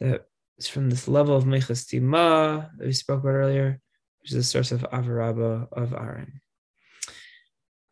that 0.00 0.26
is 0.58 0.68
from 0.68 0.90
this 0.90 1.08
level 1.08 1.36
of 1.36 1.44
Mechas 1.44 1.86
Tima 1.86 2.70
that 2.76 2.86
we 2.86 2.92
spoke 2.92 3.20
about 3.20 3.30
earlier, 3.30 3.80
which 4.20 4.30
is 4.32 4.36
the 4.36 4.42
source 4.42 4.72
of 4.72 4.82
Avaraba 4.92 5.68
of 5.72 5.92
Aaron. 5.94 6.40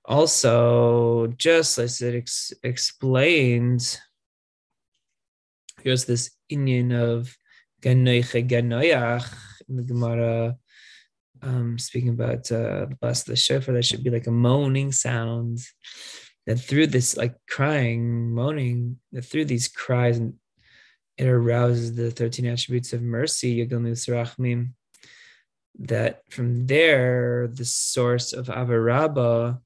Also, 0.09 1.27
just 1.37 1.77
as 1.79 2.01
it 2.01 2.15
ex- 2.15 2.55
explains, 2.63 3.99
here's 5.83 6.07
this 6.07 6.31
Indian 6.49 6.93
of 6.93 7.37
Ganoiche 7.83 8.49
Ganoyach 8.49 9.31
in 9.69 9.77
the 9.77 9.83
Gemara, 9.83 10.57
um, 11.43 11.79
speaking 11.79 12.09
about 12.09 12.51
uh, 12.51 12.87
of 13.03 13.27
the 13.27 13.37
shofar, 13.37 13.75
that 13.75 13.85
should 13.85 14.03
be 14.03 14.09
like 14.09 14.27
a 14.27 14.31
moaning 14.31 14.93
sound. 14.93 15.59
that 16.47 16.57
through 16.57 16.87
this 16.87 17.15
like 17.19 17.35
crying, 17.47 18.31
moaning, 18.31 18.97
that 19.13 19.27
through 19.27 19.45
these 19.45 19.69
cries 19.69 20.17
and 20.17 20.33
it 21.19 21.27
arouses 21.27 21.95
the 21.95 22.11
13 22.11 22.47
attributes 22.47 22.95
of 22.95 23.03
mercy, 23.03 23.51
that 25.81 26.23
from 26.31 26.67
there, 26.67 27.49
the 27.53 27.67
source 27.67 28.33
of 28.33 28.47
Avarabba, 28.47 29.61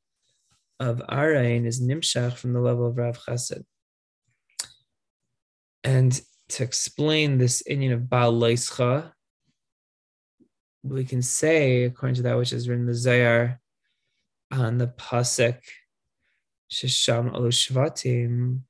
of 0.82 1.02
Arain, 1.08 1.66
is 1.66 1.80
Nimshach 1.80 2.34
from 2.34 2.52
the 2.52 2.60
level 2.60 2.86
of 2.86 2.98
Rav 2.98 3.18
Chesed. 3.18 3.64
And 5.84 6.20
to 6.50 6.62
explain 6.62 7.38
this 7.38 7.62
Indian 7.66 7.92
of 7.92 8.10
Baal 8.10 8.32
Leischa, 8.32 9.12
we 10.82 11.04
can 11.04 11.22
say, 11.22 11.84
according 11.84 12.16
to 12.16 12.22
that 12.22 12.36
which 12.36 12.52
is 12.52 12.68
written 12.68 12.82
in 12.82 12.86
the 12.86 12.94
Zohar, 12.94 13.60
on 14.50 14.78
the 14.78 14.88
Pasek, 14.88 15.60
Shisham 16.70 17.32
Olu 17.32 17.52
Shvatim, 17.52 18.60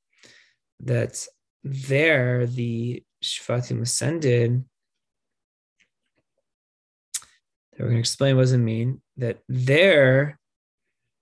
that 0.80 1.26
there 1.64 2.46
the 2.46 3.02
Shvatim 3.24 3.80
ascended. 3.80 4.64
That 7.72 7.80
we're 7.80 7.86
going 7.86 7.96
to 7.96 8.00
explain 8.00 8.36
what 8.36 8.42
does 8.42 8.52
it 8.52 8.58
mean. 8.58 9.00
That 9.16 9.38
there, 9.48 10.38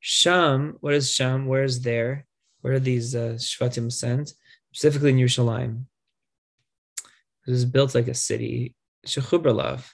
Sham, 0.00 0.76
what 0.80 0.94
is 0.94 1.12
Sham? 1.12 1.46
Where 1.46 1.64
is 1.64 1.82
there? 1.82 2.26
Where 2.62 2.74
are 2.74 2.80
these 2.80 3.14
uh, 3.14 3.36
Shvatim 3.36 3.92
sent? 3.92 4.32
Specifically 4.72 5.10
in 5.10 5.18
Yerushalayim. 5.18 5.84
It 7.46 7.50
was 7.50 7.64
built 7.64 7.94
like 7.94 8.08
a 8.08 8.14
city, 8.14 8.74
Shechubralav, 9.06 9.84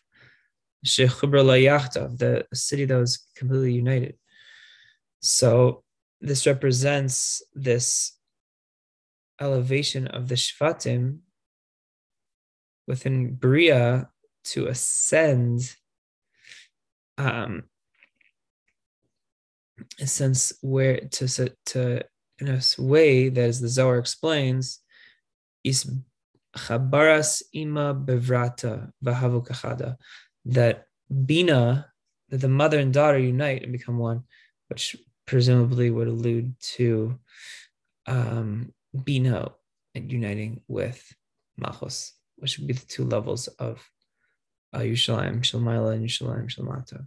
Shechubrala 0.84 2.18
the 2.18 2.46
city 2.52 2.84
that 2.84 2.96
was 2.96 3.26
completely 3.36 3.72
united. 3.72 4.16
So 5.20 5.82
this 6.20 6.46
represents 6.46 7.42
this 7.54 8.16
elevation 9.40 10.06
of 10.06 10.28
the 10.28 10.34
Shvatim 10.34 11.18
within 12.86 13.34
Bria 13.34 14.08
to 14.44 14.66
ascend 14.68 15.74
um, 17.18 17.64
a 20.00 20.06
sense 20.06 20.52
where 20.62 21.00
to 21.00 21.52
to 21.66 22.02
in 22.38 22.48
a 22.48 22.60
way 22.78 23.28
that 23.28 23.44
as 23.44 23.60
the 23.60 23.68
Zohar 23.68 23.98
explains 23.98 24.80
is 25.64 25.90
chabaras 26.56 27.42
ima 27.52 27.94
bevrata 27.94 28.90
vahavu 29.04 29.46
kachada 29.46 29.96
that 30.44 30.84
bina 31.26 31.86
that 32.28 32.40
the 32.40 32.48
mother 32.48 32.78
and 32.78 32.92
daughter 32.92 33.18
unite 33.18 33.62
and 33.62 33.72
become 33.72 33.98
one 33.98 34.22
which 34.68 34.96
presumably 35.26 35.90
would 35.90 36.08
allude 36.08 36.54
to 36.60 37.18
um, 38.06 38.72
Bina 39.04 39.50
and 39.94 40.10
uniting 40.10 40.62
with 40.68 41.02
Malchus, 41.58 42.14
which 42.36 42.58
would 42.58 42.66
be 42.66 42.74
the 42.74 42.86
two 42.86 43.04
levels 43.04 43.48
of 43.48 43.84
uh, 44.72 44.80
Yushalayim, 44.80 45.40
Shalmaila, 45.40 45.94
and 45.94 46.08
Yushalayim, 46.08 46.48
Shalmata. 46.48 47.06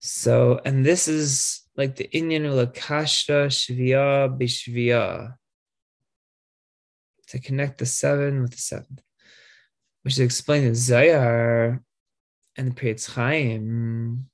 So, 0.00 0.60
and 0.64 0.84
this 0.84 1.08
is 1.08 1.62
like 1.76 1.96
the 1.96 2.08
Inyan 2.12 2.44
Lakashta 2.44 3.46
Shviya 3.46 4.36
Bishviya 4.38 5.34
to 7.28 7.38
connect 7.38 7.78
the 7.78 7.86
seven 7.86 8.42
with 8.42 8.52
the 8.52 8.58
seventh, 8.58 9.02
which 10.02 10.14
is 10.14 10.20
explained 10.20 10.66
in 10.66 10.74
Zohar 10.74 11.82
and 12.56 12.70
the 12.70 12.74
Pri 12.74 12.94
Etz 12.94 13.12
Chaim 13.12 14.26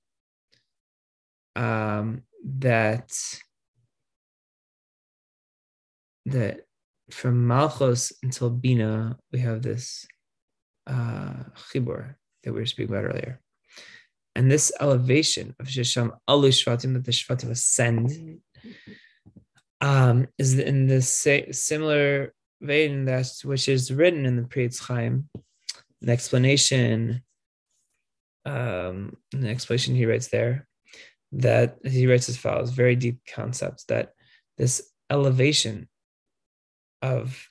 um, 1.56 2.22
that 2.44 3.12
that 6.26 6.60
from 7.10 7.46
Malchus 7.46 8.12
until 8.22 8.50
Bina, 8.50 9.18
we 9.32 9.40
have 9.40 9.62
this 9.62 10.06
uh, 10.86 11.44
chibur 11.70 12.14
that 12.42 12.52
we 12.52 12.60
were 12.60 12.66
speaking 12.66 12.94
about 12.94 13.04
earlier. 13.04 13.40
And 14.36 14.50
this 14.50 14.72
elevation 14.80 15.54
of 15.60 15.66
Shisham 15.66 16.16
Alu 16.26 16.48
Shvatim, 16.48 16.94
that 16.94 17.04
the 17.04 17.12
Shvatim 17.12 17.50
ascend, 17.50 18.40
um, 19.80 20.26
is 20.38 20.58
in 20.58 20.86
the 20.86 21.00
similar 21.00 22.34
vein 22.60 23.04
that 23.04 23.26
which 23.44 23.68
is 23.68 23.92
written 23.92 24.26
in 24.26 24.36
the 24.36 24.42
Pri 24.42 24.68
Etz 24.68 24.80
Chaim, 24.80 25.28
an 26.02 26.08
explanation, 26.08 27.22
um, 28.44 29.16
an 29.32 29.46
explanation 29.46 29.94
he 29.94 30.06
writes 30.06 30.28
there, 30.28 30.66
that 31.32 31.78
he 31.84 32.06
writes 32.06 32.28
as 32.28 32.36
follows 32.36 32.70
very 32.70 32.96
deep 32.96 33.18
concepts 33.32 33.84
that 33.84 34.12
this 34.56 34.90
elevation 35.10 35.88
of 37.02 37.48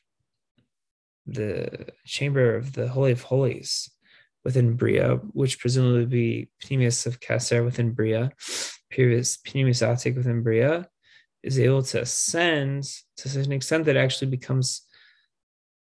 the 1.25 1.87
chamber 2.05 2.55
of 2.55 2.73
the 2.73 2.87
Holy 2.87 3.11
of 3.11 3.21
Holies 3.21 3.89
within 4.43 4.75
Bria, 4.75 5.15
which 5.31 5.59
presumably 5.59 5.99
would 5.99 6.09
be 6.09 6.49
Pnimius 6.61 7.05
of 7.05 7.19
Kasser 7.19 7.63
within 7.63 7.93
Bria, 7.93 8.31
previous 8.91 9.37
Pnimius 9.37 9.85
Atik 9.85 10.15
within 10.15 10.43
Bria, 10.43 10.87
is 11.43 11.59
able 11.59 11.83
to 11.83 12.01
ascend 12.01 12.83
to 13.17 13.29
such 13.29 13.45
an 13.45 13.51
extent 13.51 13.85
that 13.85 13.95
it 13.95 13.99
actually 13.99 14.31
becomes 14.31 14.83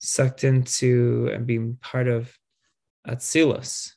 sucked 0.00 0.44
into 0.44 1.30
and 1.32 1.46
being 1.46 1.78
part 1.80 2.08
of 2.08 2.36
Atzilus. 3.06 3.92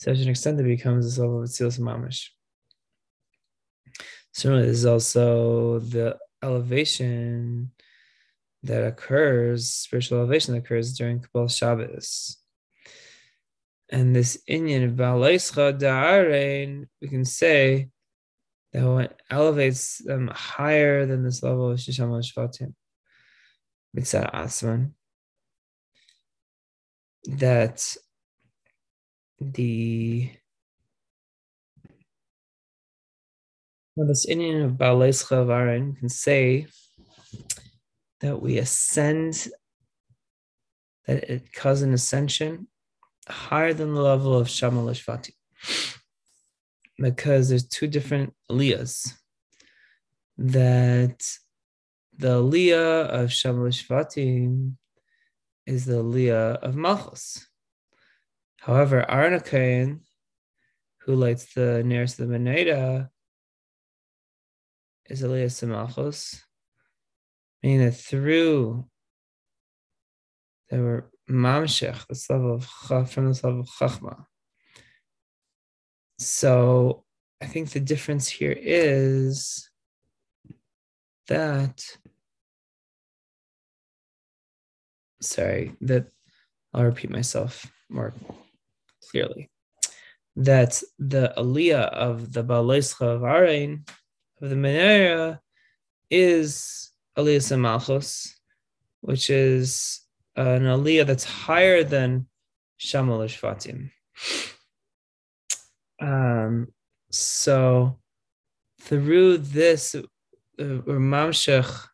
To 0.00 0.14
such 0.14 0.18
an 0.18 0.28
extent 0.28 0.56
that 0.56 0.64
it 0.66 0.76
becomes 0.76 1.04
this 1.04 1.18
level 1.18 1.42
of 1.42 1.48
Atzilus 1.48 1.78
Mamish. 1.78 2.28
Certainly, 4.32 4.64
there's 4.64 4.84
also 4.84 5.78
the 5.78 6.18
elevation 6.42 7.70
that 8.64 8.84
occurs, 8.84 9.70
spiritual 9.70 10.18
elevation 10.18 10.54
that 10.54 10.60
occurs 10.60 10.92
during 10.94 11.20
Kabbalah 11.20 11.50
Shabbos. 11.50 12.38
And 13.94 14.14
this 14.14 14.42
Inyan 14.50 14.86
of 14.86 14.92
Balaischa 14.96 15.78
Da'arein, 15.78 16.88
we 17.00 17.06
can 17.06 17.24
say 17.24 17.90
that 18.72 18.84
when 18.84 19.04
it 19.04 19.20
elevates 19.30 19.98
them 19.98 20.28
higher 20.34 21.06
than 21.06 21.22
this 21.22 21.44
level 21.44 21.70
of 21.70 21.78
Shisham 21.78 22.10
Shvatim, 22.10 22.74
Mitzad 23.96 24.32
Asman, 24.34 24.94
that 27.38 27.96
the 29.40 30.28
Well, 33.94 34.08
this 34.08 34.26
Indian 34.26 34.62
of 34.62 34.72
Baalescha 34.72 35.46
Varan 35.46 35.96
can 35.96 36.08
say 36.08 36.66
that 38.22 38.42
we 38.42 38.58
ascend, 38.58 39.46
that 41.06 41.30
it 41.30 41.52
causes 41.52 41.84
an 41.84 41.94
ascension 41.94 42.66
higher 43.28 43.72
than 43.72 43.94
the 43.94 44.02
level 44.02 44.36
of 44.36 44.48
Shvati. 44.48 45.32
Because 46.98 47.48
there's 47.48 47.66
two 47.66 47.86
different 47.86 48.34
aliyahs. 48.50 49.12
That 50.38 51.22
the 52.16 52.40
aliyah 52.40 53.06
of 53.08 53.30
Shvati 53.30 54.72
is 55.66 55.84
the 55.86 55.94
aliyah 55.94 56.56
of 56.62 56.76
Malchus. 56.76 57.46
However, 58.60 59.04
Arnakayan, 59.08 60.00
who 61.00 61.14
lights 61.14 61.52
the 61.54 61.82
nearest 61.84 62.16
the 62.16 62.24
Meneda, 62.24 63.10
is 65.08 65.22
Elias 65.22 65.60
Samachos, 65.60 66.40
meaning 67.62 67.84
that 67.84 67.92
through 67.92 68.86
there 70.70 70.82
were 70.82 71.10
mamshech, 71.28 72.06
this 72.08 72.28
level 72.30 72.54
of 72.54 73.10
from 73.10 73.28
this 73.28 73.42
level 73.44 73.60
of 73.60 73.68
chachma. 73.68 74.26
So 76.18 77.04
I 77.40 77.46
think 77.46 77.70
the 77.70 77.80
difference 77.80 78.28
here 78.28 78.56
is 78.58 79.68
that 81.28 81.84
sorry 85.20 85.74
that 85.80 86.06
I'll 86.72 86.84
repeat 86.84 87.10
myself 87.10 87.66
more 87.88 88.12
clearly 89.10 89.50
that 90.36 90.82
the 90.98 91.32
aliyah 91.36 91.88
of 91.90 92.32
the 92.32 92.44
Baalescha 92.44 93.02
of 93.02 93.22
Arain 93.22 93.88
of 94.40 94.50
the 94.50 94.56
Menera 94.56 95.38
is 96.10 96.90
Aliyah 97.16 97.58
Malchus, 97.58 98.34
which 99.00 99.30
is 99.30 100.03
an 100.36 100.62
Aliyah 100.62 101.06
that's 101.06 101.24
higher 101.24 101.84
than 101.84 102.26
Shamal 102.78 103.24
Shvatim. 103.28 103.90
Um, 106.00 106.68
so 107.10 107.98
through 108.80 109.38
this, 109.38 109.94
uh, 109.94 110.02
Mamshech 110.58 111.88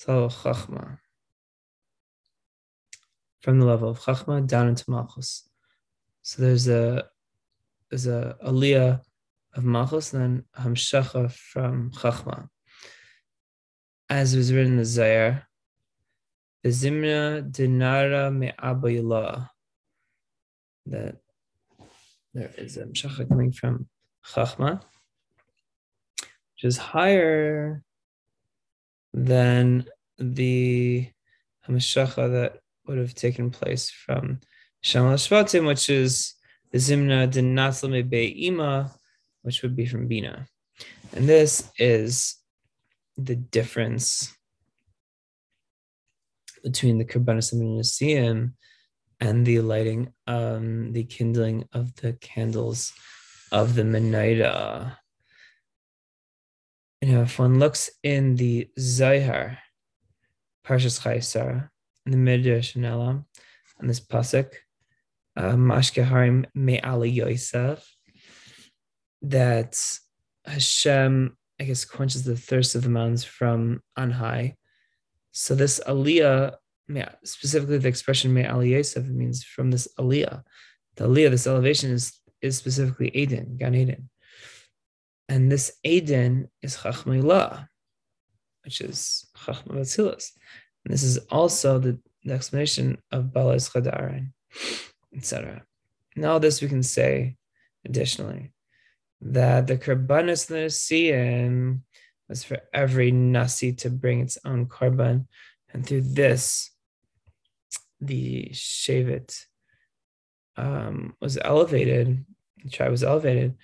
Chachma, 0.00 0.98
from 3.40 3.60
the 3.60 3.66
level 3.66 3.90
of 3.90 4.00
Chachma 4.00 4.46
down 4.46 4.68
into 4.68 4.90
Malchus. 4.90 5.48
So 6.22 6.42
there's 6.42 6.68
a 6.68 7.04
there's 7.90 8.06
a 8.06 8.36
Aliyah 8.44 9.00
of 9.54 9.64
Malchus, 9.64 10.10
then 10.10 10.44
Hamshacha 10.58 11.30
from 11.30 11.90
Chachma. 11.90 12.48
As 14.08 14.34
it 14.34 14.38
was 14.38 14.52
written 14.52 14.72
in 14.72 14.78
the 14.78 14.84
Zohar, 14.84 15.46
Zimna 16.70 17.50
Dinara 17.50 18.34
Me 18.34 18.52
Abayla. 18.58 19.48
That 20.86 21.16
there 22.34 22.52
is 22.56 22.76
a 22.76 22.84
Hamshacha 22.84 23.28
coming 23.28 23.52
from 23.52 23.88
Chachma, 24.24 24.80
which 26.20 26.64
is 26.64 26.76
higher 26.76 27.82
than 29.12 29.86
the 30.18 31.08
Hamshacha 31.68 32.32
that 32.32 32.60
would 32.86 32.98
have 32.98 33.14
taken 33.14 33.50
place 33.50 33.90
from 33.90 34.40
Shamal 34.84 35.14
Shvatim, 35.14 35.66
which 35.66 35.88
is 35.88 36.34
the 36.70 36.78
Zimna 36.78 37.30
din 37.30 37.54
Natzlame 37.54 38.08
Be'ima, 38.08 38.90
which 39.42 39.62
would 39.62 39.76
be 39.76 39.86
from 39.86 40.08
Bina. 40.08 40.46
And 41.12 41.28
this 41.28 41.70
is 41.78 42.36
the 43.16 43.36
difference 43.36 44.34
between 46.62 46.98
the 46.98 47.04
Karbanis 47.04 47.52
Nasiim 47.54 48.52
and 49.20 49.46
the 49.46 49.60
lighting, 49.60 50.12
um, 50.26 50.92
the 50.92 51.04
kindling 51.04 51.68
of 51.72 51.94
the 51.96 52.14
candles 52.14 52.92
of 53.50 53.74
the 53.74 53.82
Menorah. 53.82 54.96
You 57.00 57.12
know, 57.12 57.22
if 57.22 57.38
one 57.38 57.58
looks 57.58 57.90
in 58.02 58.36
the 58.36 58.68
Zohar, 58.78 59.58
Parshas 60.66 61.00
Chaisar, 61.00 61.68
in 62.06 62.12
the 62.12 62.18
Midrash 62.18 62.76
Elam, 62.76 63.26
on 63.80 63.86
this 63.86 64.00
pasuk, 64.00 64.54
Mashkeharim 65.36 66.46
Me'ali 66.54 67.10
Yosef, 67.10 67.84
that 69.22 69.80
Hashem, 70.44 71.36
I 71.60 71.64
guess, 71.64 71.84
quenches 71.84 72.24
the 72.24 72.36
thirst 72.36 72.74
of 72.74 72.82
the 72.82 72.88
mountains 72.88 73.24
from 73.24 73.82
on 73.96 74.10
high. 74.10 74.56
So 75.32 75.54
this 75.54 75.80
Aliyah, 75.86 76.54
specifically 77.24 77.78
the 77.78 77.88
expression 77.88 78.32
Me'ali 78.32 78.72
Yosef, 78.72 79.06
means 79.06 79.44
from 79.44 79.70
this 79.70 79.88
Aliyah. 79.98 80.42
The 80.96 81.08
Aliyah, 81.08 81.30
this 81.30 81.46
elevation 81.46 81.90
is, 81.90 82.18
is 82.40 82.56
specifically 82.56 83.10
Eden, 83.14 83.56
Gan 83.58 83.74
Eden. 83.74 84.10
And 85.28 85.50
this 85.50 85.72
Eden 85.82 86.48
is 86.60 86.76
Chachmeilah, 86.76 87.66
which 88.64 88.80
is 88.80 89.26
Chachma. 89.36 90.30
And 90.84 90.92
this 90.92 91.02
is 91.02 91.18
also 91.30 91.78
the, 91.78 91.98
the 92.24 92.34
explanation 92.34 92.98
of 93.10 93.26
Balaz 93.26 93.70
Chadarin 93.70 94.32
etc. 95.16 95.62
Now, 96.16 96.38
this 96.38 96.60
we 96.60 96.68
can 96.68 96.82
say 96.82 97.36
additionally 97.84 98.52
that 99.20 99.66
the 99.66 99.78
Karbanis 99.78 100.50
Nasiim 100.50 101.80
was 102.32 102.44
for 102.44 102.58
every 102.72 103.10
Nasi 103.10 103.74
to 103.74 103.90
bring 103.90 104.20
its 104.20 104.38
own 104.42 104.64
Karban, 104.64 105.26
and 105.70 105.86
through 105.86 106.00
this, 106.00 106.70
the 108.00 108.48
Shavit 108.52 109.44
um, 110.56 111.14
was 111.20 111.36
elevated, 111.36 112.24
the 112.64 112.70
tribe 112.70 112.90
was 112.90 113.04
elevated, 113.04 113.54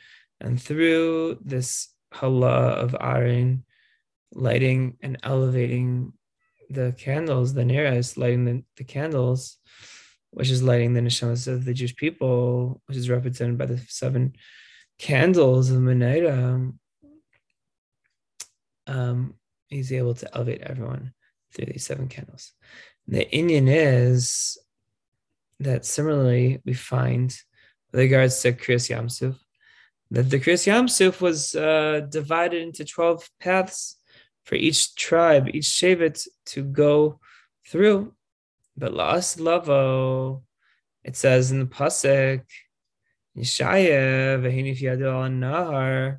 and 0.42 0.60
through 0.60 1.38
this 1.42 1.88
Hala 2.12 2.72
of 2.84 2.92
Arin, 2.92 3.62
lighting 4.32 4.98
and 5.00 5.16
elevating 5.22 6.12
the 6.68 6.94
candles, 6.98 7.54
the 7.54 7.64
nearest 7.64 8.18
lighting 8.18 8.44
the, 8.44 8.62
the 8.76 8.84
candles, 8.84 9.56
which 10.30 10.50
is 10.50 10.62
lighting 10.62 10.92
the 10.92 11.00
neshamas 11.00 11.48
of 11.48 11.64
the 11.64 11.72
Jewish 11.72 11.96
people, 11.96 12.82
which 12.84 12.98
is 12.98 13.08
represented 13.08 13.56
by 13.56 13.64
the 13.64 13.78
seven 13.88 14.34
candles 14.98 15.70
of 15.70 15.78
Menorah, 15.78 16.74
um, 18.88 19.34
he's 19.68 19.92
able 19.92 20.14
to 20.14 20.34
elevate 20.34 20.62
everyone 20.62 21.12
through 21.52 21.66
these 21.66 21.86
seven 21.86 22.08
candles. 22.08 22.52
The 23.06 23.26
inyan 23.32 23.68
is 23.68 24.58
that 25.60 25.84
similarly 25.84 26.60
we 26.64 26.74
find 26.74 27.34
with 27.92 28.00
regards 28.00 28.40
to 28.40 28.52
Kriyas 28.52 28.90
Yamsuf, 28.90 29.36
that 30.10 30.30
the 30.30 30.38
Kriyas 30.40 30.66
Yamsuf 30.66 31.20
was 31.20 31.54
uh, 31.54 32.06
divided 32.08 32.62
into 32.62 32.84
12 32.84 33.28
paths 33.40 33.96
for 34.44 34.54
each 34.54 34.94
tribe, 34.94 35.48
each 35.52 35.64
Shevet 35.64 36.26
to 36.46 36.64
go 36.64 37.20
through. 37.66 38.14
But 38.76 38.94
last 38.94 39.40
lavo, 39.40 40.42
it 41.04 41.16
says 41.16 41.50
in 41.50 41.60
the 41.60 41.66
pasuk, 41.66 42.42
Yeshaya 43.36 44.38
yadu 44.40 45.06
al 45.06 45.30
nahar, 45.30 46.18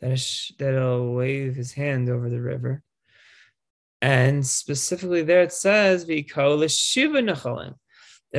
that 0.00 0.52
that'll 0.58 1.14
wave 1.14 1.56
his 1.56 1.72
hand 1.72 2.08
over 2.08 2.28
the 2.28 2.40
river. 2.40 2.82
And 4.02 4.46
specifically 4.46 5.22
there 5.22 5.42
it 5.42 5.52
says 5.52 6.04
that 6.04 6.12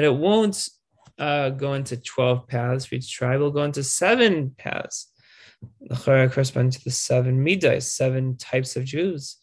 it 0.03 0.15
won't 0.15 0.69
uh, 1.17 1.49
go 1.49 1.73
into 1.73 1.97
12 1.97 2.47
paths 2.47 2.85
for 2.85 2.95
each 2.95 3.11
tribe, 3.11 3.39
will 3.39 3.51
go 3.51 3.63
into 3.63 3.83
seven 3.83 4.53
paths. 4.57 5.11
The 5.81 5.95
Chara 5.95 6.29
corresponds 6.29 6.77
to 6.77 6.83
the 6.83 6.91
seven 6.91 7.43
midas, 7.43 7.91
seven 7.91 8.37
types 8.37 8.75
of 8.75 8.85
Jews, 8.85 9.37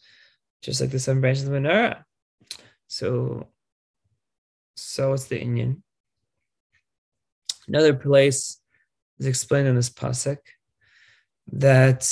just 0.62 0.80
like 0.80 0.90
the 0.90 1.00
seven 1.00 1.20
branches 1.20 1.44
of 1.44 1.50
the 1.50 1.58
menorah. 1.58 2.04
So 2.86 3.48
so 4.76 5.12
it's 5.12 5.26
the 5.26 5.40
inyan. 5.40 5.82
Another 7.66 7.94
place 7.94 8.60
is 9.18 9.26
explained 9.26 9.68
in 9.68 9.74
this 9.74 9.90
pasuk 9.90 10.38
that 11.52 12.08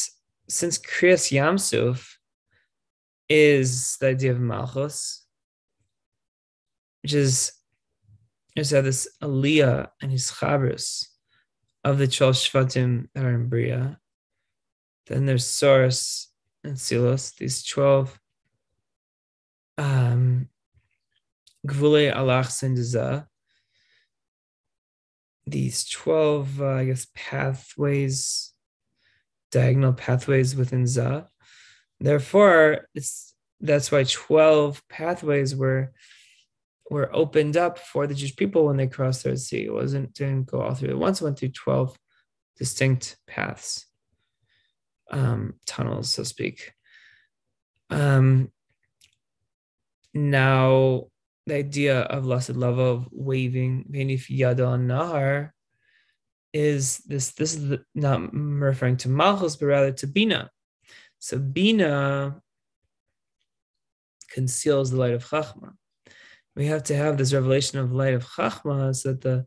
since 0.49 0.79
Kriyas 0.79 1.33
Yamsuf 1.33 2.07
is 3.29 3.97
the 4.01 4.09
idea 4.09 4.33
of 4.33 4.41
Malchus, 4.41 5.25
which 7.03 7.15
is 7.15 7.53
that 8.71 8.85
this 8.85 9.09
Aliyah 9.23 9.89
and 10.01 10.11
his 10.11 10.31
Chabrus 10.31 11.07
of 11.85 11.99
the 11.99 12.07
12 12.07 12.35
Shvatim 12.35 13.09
that 13.15 13.25
are 13.25 13.35
in 13.35 13.49
Bria. 13.49 13.99
Then 15.07 15.27
there's 15.27 15.47
Soros 15.47 16.27
and 16.63 16.79
Silos, 16.79 17.33
these 17.33 17.65
12 17.65 18.19
um, 19.79 20.49
Gvule 21.67 22.13
Sindaza, 22.15 23.27
these 25.47 25.89
12, 25.89 26.61
uh, 26.61 26.67
I 26.67 26.85
guess, 26.85 27.07
pathways, 27.15 28.52
diagonal 29.53 29.93
pathways 29.93 30.57
within 30.57 30.87
Za. 30.87 31.29
Therefore, 32.01 32.89
it's 32.95 33.35
that's 33.61 33.93
why 33.93 34.03
12 34.03 34.83
pathways 34.89 35.55
were 35.55 35.93
were 36.91 37.15
opened 37.15 37.57
up 37.57 37.79
for 37.79 38.07
the 38.07 38.15
Jewish 38.15 38.35
people 38.35 38.67
when 38.67 38.77
they 38.77 38.89
crossed 38.89 39.23
the 39.23 39.37
Sea. 39.37 39.67
It 39.67 39.73
wasn't 39.73 40.13
didn't 40.15 40.47
go 40.47 40.61
all 40.61 40.75
through 40.75 40.91
it. 40.91 40.99
Once 40.99 41.23
went 41.23 41.39
through 41.39 41.51
12 41.51 41.97
distinct 42.59 43.17
paths, 43.27 43.87
um, 45.11 45.55
tunnels, 45.65 46.11
so 46.11 46.23
to 46.23 46.29
speak. 46.29 46.73
Um, 47.91 48.51
now 50.13 51.07
the 51.47 51.57
idea 51.57 52.01
of 52.01 52.27
lasted 52.27 52.57
love 52.57 52.79
of 52.79 53.09
waving 53.11 53.87
Benif 53.91 54.29
Yada 54.29 54.65
Nahar 54.65 55.51
is 56.53 56.99
this 56.99 57.33
this 57.33 57.55
is 57.55 57.69
the, 57.69 57.85
not 57.95 58.33
referring 58.33 58.97
to 58.99 59.09
Malchus, 59.09 59.57
but 59.57 59.67
rather 59.67 59.93
to 59.93 60.07
Bina. 60.07 60.51
So 61.19 61.39
Bina 61.39 62.41
conceals 64.31 64.91
the 64.91 64.99
light 64.99 65.15
of 65.15 65.25
Chachma. 65.25 65.73
We 66.55 66.67
have 66.67 66.83
to 66.85 66.97
have 66.97 67.17
this 67.17 67.33
revelation 67.33 67.79
of 67.79 67.93
light 67.93 68.15
of 68.15 68.25
Chachma 68.25 68.95
so 68.95 69.13
that 69.13 69.21
the 69.21 69.47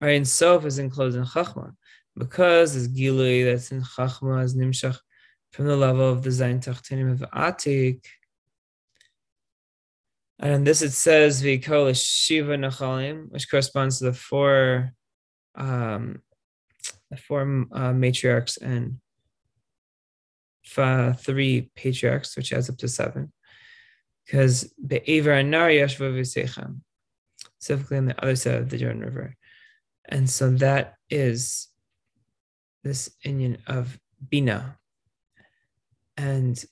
Ein 0.00 0.24
Sof 0.24 0.64
is 0.64 0.78
enclosed 0.78 1.16
in 1.16 1.24
Chachma. 1.24 1.72
Because 2.16 2.74
this 2.74 2.88
Gilui 2.88 3.44
that's 3.44 3.72
in 3.72 3.82
Chachma 3.82 4.42
is 4.44 4.54
Nimshach 4.54 4.98
from 5.52 5.66
the 5.66 5.76
level 5.76 6.08
of 6.08 6.22
the 6.22 6.30
Zain 6.30 6.60
Tachtinim 6.60 7.12
of 7.12 7.20
Atik, 7.30 8.04
and 10.38 10.66
this 10.66 10.82
it 10.82 10.92
says 10.92 11.42
Vikol 11.42 11.94
Shiva 11.96 12.56
Nachalim, 12.56 13.30
which 13.30 13.50
corresponds 13.50 13.98
to 13.98 14.06
the 14.06 14.12
four 14.12 14.92
um, 15.54 16.20
the 17.10 17.16
four 17.16 17.42
uh, 17.42 17.92
matriarchs 17.92 18.60
and 18.60 18.98
three 21.18 21.70
patriarchs, 21.76 22.36
which 22.36 22.52
adds 22.52 22.68
up 22.68 22.76
to 22.78 22.88
seven. 22.88 23.32
Because 24.24 24.72
Be'aver 24.84 25.32
and 25.32 25.50
Nari 25.50 25.76
Yashva 25.76 26.12
specifically 27.58 27.98
on 27.98 28.06
the 28.06 28.22
other 28.22 28.36
side 28.36 28.54
of 28.54 28.70
the 28.70 28.78
Jordan 28.78 29.02
River. 29.02 29.36
And 30.08 30.28
so 30.28 30.50
that 30.50 30.94
is 31.10 31.68
this 32.82 33.10
inyan 33.24 33.58
of 33.66 33.98
Bina. 34.28 34.78
And 36.16 36.62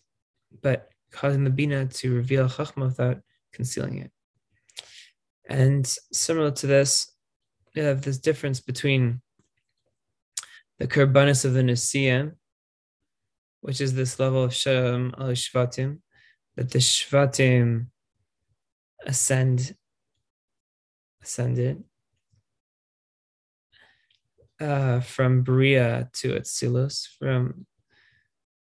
but 0.63 0.91
causing 1.11 1.45
the 1.45 1.51
Bina 1.51 1.87
to 1.87 2.15
reveal 2.15 2.49
Chachma 2.49 2.87
without 2.87 3.19
concealing 3.53 3.99
it. 3.99 4.11
And 5.49 5.87
similar 6.13 6.51
to 6.53 6.67
this, 6.67 7.13
you 7.75 7.83
have 7.83 8.03
this 8.03 8.19
difference 8.19 8.61
between 8.61 9.21
the 10.79 10.87
Karbanis 10.87 11.45
of 11.45 11.55
the 11.55 11.63
Nisim, 11.63 12.33
which 13.61 13.81
is 13.81 13.95
this 13.95 14.19
level 14.19 14.43
of 14.43 14.55
Shalom 14.55 15.15
al 15.19 15.29
Shvatim, 15.29 15.99
that 16.57 16.71
the 16.71 16.79
Shvatim 16.79 17.87
ascend, 19.07 19.75
ascended 21.23 21.85
uh, 24.61 25.01
from 25.01 25.43
Bria 25.43 26.09
to 26.15 26.35
Atzilus, 26.35 27.07
from 27.19 27.67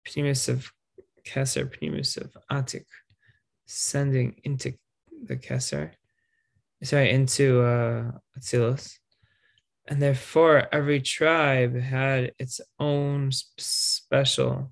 Pnimus 0.06 0.50
of 0.50 0.72
Keser, 1.26 1.66
Pnimus 1.66 2.18
of 2.18 2.36
Atik, 2.52 2.86
sending 3.66 4.40
into 4.44 4.74
the 5.26 5.38
Keser, 5.38 5.92
sorry, 6.84 7.12
into 7.12 7.62
uh, 7.62 8.12
Atzilus. 8.38 8.98
And 9.92 10.02
therefore, 10.02 10.70
every 10.72 11.02
tribe 11.02 11.76
had 11.76 12.32
its 12.40 12.62
own 12.80 13.30
special 13.58 14.72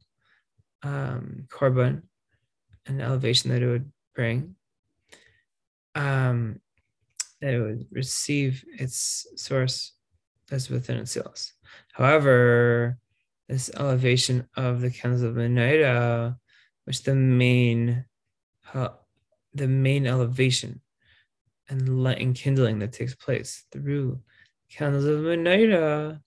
um, 0.81 1.43
korban 1.49 2.03
and 2.85 3.01
elevation 3.01 3.51
that 3.51 3.61
it 3.61 3.67
would 3.67 3.91
bring. 4.15 4.55
Um, 5.93 6.61
that 7.41 7.53
it 7.53 7.59
would 7.59 7.87
receive 7.91 8.63
its 8.79 9.27
source 9.35 9.91
that's 10.47 10.69
within 10.69 10.95
itself. 10.95 11.51
However, 11.91 12.97
this 13.49 13.69
elevation 13.75 14.47
of 14.55 14.79
the 14.79 14.89
candles 14.89 15.23
of 15.23 15.35
Menorah, 15.35 16.37
which 16.85 17.03
the 17.03 17.15
main, 17.15 18.05
uh, 18.73 18.89
the 19.53 19.67
main 19.67 20.07
elevation 20.07 20.79
and 21.67 22.03
light 22.05 22.21
and 22.21 22.35
kindling 22.35 22.79
that 22.79 22.93
takes 22.93 23.15
place 23.15 23.65
through 23.73 24.21
candles 24.69 25.05
of 25.05 25.19
Menorah 25.19 26.19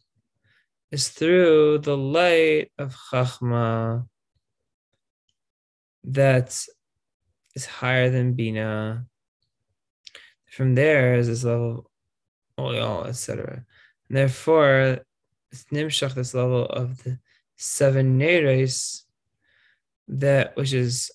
is 0.90 1.09
through 1.09 1.78
the 1.78 1.96
light 1.96 2.70
of 2.78 2.94
Chachma 2.94 4.07
that 6.05 6.66
is 7.55 7.66
higher 7.66 8.11
than 8.11 8.35
Bina. 8.35 9.07
From 10.50 10.74
there 10.74 11.14
is 11.14 11.28
this 11.28 11.44
level 11.44 11.90
of 12.59 12.64
oil, 12.64 13.05
etc. 13.07 13.64
And 14.09 14.18
Therefore, 14.18 14.98
it's 15.50 15.64
nimshach 15.72 16.14
this 16.14 16.35
level 16.35 16.66
of 16.66 17.02
the 17.05 17.18
seven 17.57 18.18
neres, 18.18 19.02
that 20.09 20.57
which 20.57 20.72
is 20.72 21.11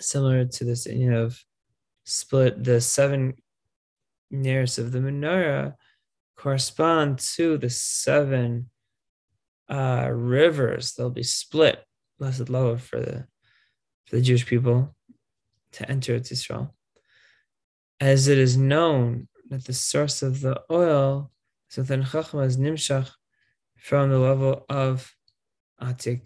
similar 0.00 0.46
to 0.46 0.64
this 0.64 0.86
you 0.86 1.10
know, 1.10 1.24
of 1.24 1.44
split 2.04 2.62
the 2.64 2.80
seven 2.80 3.34
neres 4.32 4.78
of 4.78 4.92
the 4.92 4.98
menorah 4.98 5.74
correspond 6.36 7.18
to 7.18 7.58
the 7.58 7.70
seven 7.70 8.70
uh, 9.68 10.08
rivers. 10.10 10.94
They'll 10.94 11.10
be 11.10 11.22
split, 11.22 11.84
blessed 12.18 12.48
love 12.48 12.82
for 12.82 13.00
the 13.00 13.26
for 14.06 14.16
the 14.16 14.22
Jewish 14.22 14.46
people 14.46 14.94
to 15.72 15.90
enter 15.90 16.14
Israel. 16.14 16.74
As 18.00 18.28
it 18.28 18.38
is 18.38 18.56
known 18.56 19.28
that 19.50 19.64
the 19.66 19.72
source 19.72 20.22
of 20.22 20.40
the 20.40 20.62
oil 20.70 21.30
so 21.70 21.82
then 21.82 22.02
Chachma 22.02 22.44
is 22.46 22.56
Nimshach 22.56 23.08
from 23.76 24.10
the 24.10 24.18
level 24.18 24.66
of 24.68 25.14
Atik. 25.80 26.22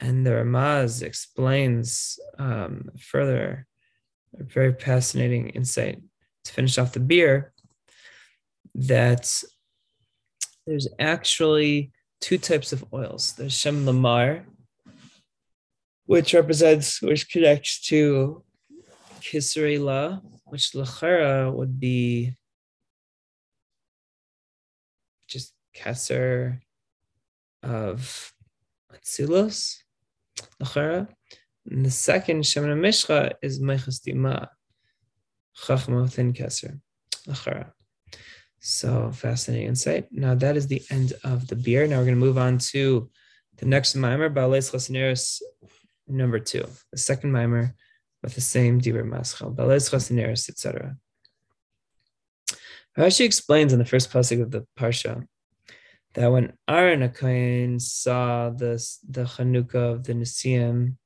And 0.00 0.26
the 0.26 0.30
Ramaz 0.30 1.02
explains 1.02 2.18
um, 2.38 2.88
further 2.98 3.66
a 4.38 4.44
very 4.44 4.72
fascinating 4.74 5.50
insight 5.50 6.02
to 6.44 6.52
finish 6.52 6.78
off 6.78 6.92
the 6.92 7.00
beer 7.00 7.52
that 8.74 9.32
there's 10.66 10.88
actually 10.98 11.92
two 12.20 12.38
types 12.38 12.72
of 12.72 12.84
oils. 12.92 13.34
There's 13.34 13.52
Shem 13.52 13.86
Lamar, 13.86 14.46
which 16.06 16.34
represents, 16.34 17.00
which 17.02 17.30
connects 17.30 17.80
to 17.88 18.42
Kisrei 19.20 19.78
La, 19.82 20.20
which 20.46 20.72
Lachara 20.72 21.52
would 21.52 21.78
be 21.78 22.36
just 25.28 25.52
Keser 25.76 26.60
of 27.62 28.32
Atzilus, 28.92 29.78
Lachara. 30.62 31.08
And 31.70 31.84
the 31.84 31.90
second 31.90 32.42
Shemana 32.42 32.78
Mishcha 32.78 33.34
is 33.42 33.60
Meichas 33.60 34.00
Dima, 34.00 34.48
Chachma 35.56 36.02
within 36.02 36.32
Keser, 36.32 36.80
Lachara. 37.26 37.72
So 38.60 39.10
fascinating 39.12 39.68
insight. 39.68 40.08
Now 40.10 40.34
that 40.34 40.56
is 40.56 40.66
the 40.66 40.82
end 40.90 41.14
of 41.22 41.48
the 41.48 41.56
beer. 41.56 41.86
Now 41.86 41.98
we're 41.98 42.06
going 42.06 42.20
to 42.20 42.26
move 42.26 42.38
on 42.38 42.58
to 42.72 43.10
the 43.58 43.66
next 43.66 43.94
mimer, 43.94 44.30
Baalei 44.30 44.58
Chasaneris 44.58 45.40
number 46.08 46.38
two, 46.38 46.66
the 46.90 46.98
second 46.98 47.32
mimer 47.32 47.74
with 48.22 48.34
the 48.34 48.40
same 48.40 48.80
Dibur 48.80 49.04
Maschal, 49.04 49.54
Baalei 49.54 49.76
Chasaneris, 49.76 50.48
etc. 50.48 50.96
Rashi 52.98 53.24
explains 53.24 53.72
in 53.72 53.78
the 53.78 53.84
first 53.84 54.10
pasuk 54.10 54.40
of 54.40 54.50
the 54.50 54.66
parsha 54.78 55.26
that 56.14 56.30
when 56.30 56.52
Aaron 56.68 57.08
Akain 57.08 57.80
saw 57.80 58.50
this 58.50 58.98
the 59.08 59.24
Chanukah 59.24 59.94
of 59.94 60.04
the 60.04 60.14
Nisim, 60.14 60.96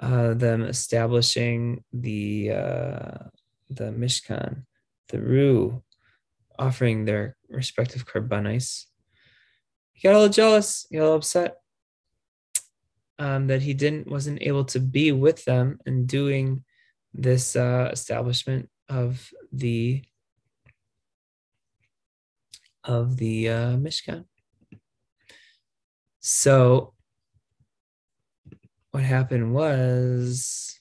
uh, 0.00 0.34
them 0.34 0.62
establishing 0.62 1.84
the 1.92 2.50
uh, 2.50 3.18
the 3.70 3.92
Mishkan, 3.92 4.64
the 5.08 5.20
Ru, 5.20 5.82
offering 6.58 7.04
their 7.04 7.36
respective 7.48 8.06
karbanis, 8.06 8.86
he 9.92 10.08
got 10.08 10.14
a 10.14 10.18
little 10.18 10.32
jealous, 10.32 10.86
he 10.90 10.96
got 10.96 11.02
a 11.02 11.04
little 11.04 11.16
upset 11.18 11.56
um, 13.18 13.46
that 13.46 13.62
he 13.62 13.74
didn't 13.74 14.08
wasn't 14.08 14.42
able 14.42 14.64
to 14.64 14.80
be 14.80 15.12
with 15.12 15.44
them 15.44 15.78
and 15.86 16.08
doing 16.08 16.64
this 17.14 17.56
uh, 17.56 17.90
establishment 17.92 18.68
of 18.88 19.30
the 19.52 20.02
of 22.84 23.16
the 23.16 23.48
uh, 23.48 23.76
Mishkan. 23.76 24.24
So, 26.20 26.91
what 28.92 29.02
happened 29.02 29.54
was 29.54 30.78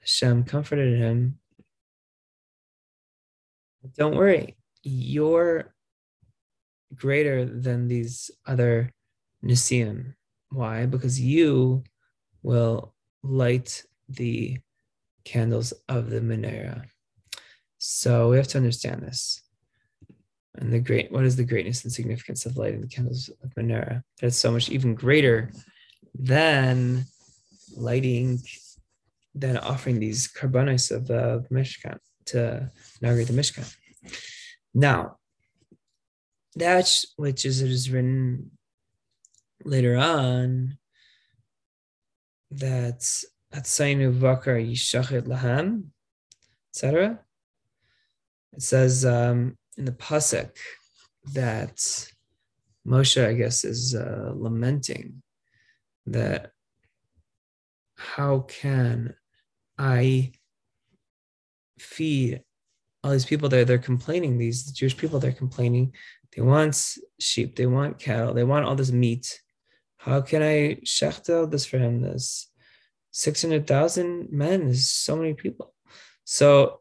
Hashem 0.00 0.44
comforted 0.44 0.98
him. 0.98 1.38
Don't 3.96 4.16
worry, 4.16 4.56
you're 4.82 5.74
greater 6.94 7.44
than 7.44 7.88
these 7.88 8.30
other 8.46 8.92
Nisim. 9.44 10.14
Why? 10.50 10.86
Because 10.86 11.20
you 11.20 11.84
will 12.42 12.94
light 13.22 13.84
the 14.08 14.58
candles 15.24 15.72
of 15.88 16.10
the 16.10 16.20
menorah. 16.20 16.84
So 17.78 18.30
we 18.30 18.36
have 18.36 18.48
to 18.48 18.58
understand 18.58 19.02
this 19.02 19.42
and 20.54 20.72
the 20.72 20.80
great 20.80 21.12
what 21.12 21.24
is 21.24 21.36
the 21.36 21.44
greatness 21.44 21.84
and 21.84 21.92
significance 21.92 22.46
of 22.46 22.56
lighting 22.56 22.80
the 22.80 22.88
candles 22.88 23.30
of 23.44 23.54
menorah 23.54 24.02
that's 24.20 24.36
so 24.36 24.50
much 24.50 24.70
even 24.70 24.94
greater 24.94 25.50
than 26.18 27.04
lighting 27.76 28.40
than 29.34 29.56
offering 29.58 30.00
these 30.00 30.28
karbanos 30.28 30.90
of 30.90 31.06
the 31.06 31.44
mishkan 31.52 31.98
to 32.24 32.70
inaugurate 33.00 33.28
the 33.28 33.32
mishkan 33.32 33.74
now 34.74 35.16
that 36.56 37.04
which 37.16 37.44
is 37.44 37.62
it 37.62 37.70
is 37.70 37.90
written 37.90 38.50
later 39.64 39.96
on 39.96 40.76
that 42.50 43.00
Atsainu 43.54 44.12
Vakar 44.18 44.58
Yishachit 44.58 45.26
Laham, 45.26 45.84
etc. 46.72 47.18
It 48.52 48.62
says 48.62 49.04
um, 49.04 49.56
in 49.76 49.84
the 49.84 49.92
pasuk 49.92 50.50
that 51.32 51.76
Moshe, 52.86 53.26
I 53.26 53.34
guess, 53.34 53.64
is 53.64 53.94
uh, 53.94 54.32
lamenting 54.34 55.22
that 56.12 56.52
how 57.96 58.40
can 58.40 59.14
I 59.76 60.32
feed 61.78 62.42
all 63.02 63.12
these 63.12 63.26
people 63.26 63.48
there? 63.48 63.64
They're 63.64 63.78
complaining, 63.78 64.38
these 64.38 64.70
Jewish 64.72 64.96
people, 64.96 65.18
they're 65.18 65.32
complaining. 65.32 65.92
They 66.34 66.42
want 66.42 66.96
sheep, 67.18 67.56
they 67.56 67.66
want 67.66 67.98
cattle, 67.98 68.34
they 68.34 68.44
want 68.44 68.66
all 68.66 68.74
this 68.74 68.92
meat. 68.92 69.40
How 69.96 70.20
can 70.20 70.42
I 70.42 70.78
shecht 70.84 71.50
this 71.50 71.66
for 71.66 71.78
him? 71.78 72.02
This 72.02 72.50
600,000 73.12 74.28
men 74.30 74.62
is 74.62 74.88
so 74.88 75.16
many 75.16 75.34
people. 75.34 75.74
So 76.24 76.80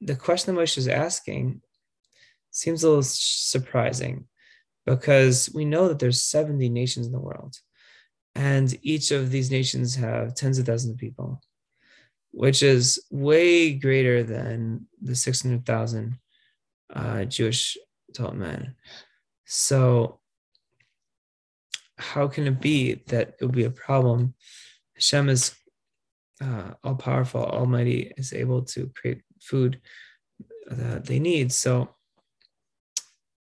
the 0.00 0.16
question 0.16 0.54
that 0.54 0.60
Moshe 0.60 0.78
is 0.78 0.88
asking 0.88 1.60
seems 2.50 2.82
a 2.82 2.88
little 2.88 3.02
surprising 3.02 4.26
because 4.86 5.50
we 5.54 5.64
know 5.64 5.88
that 5.88 5.98
there's 5.98 6.22
70 6.22 6.68
nations 6.68 7.06
in 7.06 7.12
the 7.12 7.20
world 7.20 7.56
and 8.34 8.76
each 8.82 9.10
of 9.10 9.30
these 9.30 9.50
nations 9.50 9.94
have 9.94 10.34
tens 10.34 10.58
of 10.58 10.66
thousands 10.66 10.92
of 10.94 10.98
people 10.98 11.40
which 12.34 12.64
is 12.64 13.00
way 13.10 13.72
greater 13.72 14.24
than 14.24 14.86
the 15.00 15.14
600,000 15.14 16.18
uh, 16.92 17.24
Jewish 17.24 17.78
adult 18.10 18.34
men. 18.34 18.74
So, 19.44 20.18
how 21.96 22.26
can 22.26 22.48
it 22.48 22.60
be 22.60 22.94
that 23.06 23.36
it 23.40 23.44
would 23.44 23.54
be 23.54 23.64
a 23.64 23.70
problem? 23.70 24.34
Hashem 24.94 25.28
is 25.28 25.54
uh, 26.40 26.72
all 26.82 26.96
powerful, 26.96 27.44
almighty, 27.44 28.12
is 28.16 28.32
able 28.32 28.62
to 28.62 28.90
create 28.96 29.22
food 29.40 29.80
that 30.66 31.06
they 31.06 31.20
need. 31.20 31.52
So, 31.52 31.94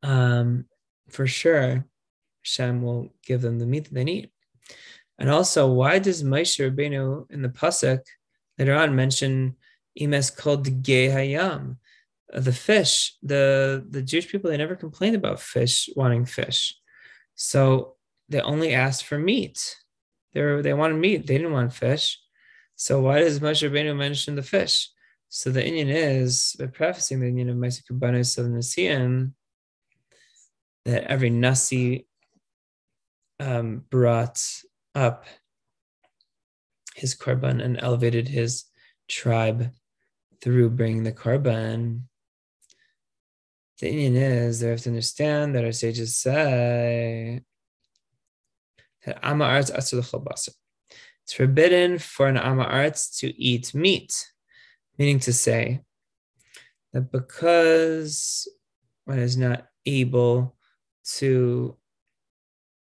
um, 0.02 0.64
for 1.08 1.28
sure, 1.28 1.84
Hashem 2.44 2.82
will 2.82 3.14
give 3.24 3.42
them 3.42 3.60
the 3.60 3.66
meat 3.66 3.84
that 3.84 3.94
they 3.94 4.04
need. 4.04 4.30
And 5.18 5.30
also, 5.30 5.70
why 5.70 5.98
does 5.98 6.22
Moshe 6.22 6.58
Rabbeinu 6.58 7.30
in 7.30 7.42
the 7.42 7.48
pasuk 7.48 8.00
later 8.58 8.74
on 8.74 8.96
mention 8.96 9.56
imes 10.00 10.34
called 10.34 10.66
hayam, 10.66 11.76
the 12.32 12.52
fish? 12.52 13.16
The 13.22 13.86
the 13.88 14.02
Jewish 14.02 14.28
people 14.28 14.50
they 14.50 14.56
never 14.56 14.76
complained 14.76 15.16
about 15.16 15.40
fish 15.40 15.88
wanting 15.94 16.24
fish, 16.24 16.74
so 17.34 17.96
they 18.28 18.40
only 18.40 18.74
asked 18.74 19.04
for 19.04 19.18
meat. 19.18 19.76
They 20.32 20.40
were, 20.40 20.62
they 20.62 20.72
wanted 20.72 20.96
meat. 20.96 21.26
They 21.26 21.36
didn't 21.36 21.52
want 21.52 21.72
fish. 21.72 22.18
So 22.74 23.00
why 23.00 23.20
does 23.20 23.40
Moshe 23.40 23.68
Rabbeinu 23.68 23.94
mention 23.96 24.34
the 24.34 24.42
fish? 24.42 24.88
So 25.28 25.50
the 25.50 25.64
Indian 25.64 25.88
is 25.88 26.56
by 26.58 26.66
prefacing 26.66 27.20
the 27.20 27.28
Indian 27.28 27.50
of 27.50 27.56
Moshe 27.56 27.82
Kabbanis 27.84 28.38
of 28.38 28.44
the 28.44 28.58
Nasian 28.58 29.32
that 30.84 31.04
every 31.04 31.30
Nasi 31.30 32.06
um, 33.42 33.84
brought 33.90 34.40
up 34.94 35.26
his 36.94 37.14
korban 37.16 37.62
and 37.62 37.78
elevated 37.80 38.28
his 38.28 38.64
tribe 39.08 39.70
through 40.40 40.70
bringing 40.70 41.02
the 41.02 41.12
korban. 41.12 42.02
The 43.80 43.88
Indian 43.88 44.16
is 44.16 44.60
they 44.60 44.68
have 44.68 44.80
to 44.82 44.90
understand 44.90 45.54
that 45.54 45.64
our 45.64 45.72
sages 45.72 46.16
say 46.16 47.42
that 49.04 49.20
Amaretz 49.22 49.74
Asur 49.74 50.28
It's 51.24 51.32
forbidden 51.32 51.98
for 51.98 52.28
an 52.28 52.36
Amaretz 52.36 53.18
to 53.18 53.34
eat 53.42 53.74
meat, 53.74 54.12
meaning 54.98 55.18
to 55.20 55.32
say 55.32 55.80
that 56.92 57.10
because 57.10 58.46
one 59.04 59.18
is 59.18 59.36
not 59.36 59.66
able 59.84 60.56
to 61.16 61.76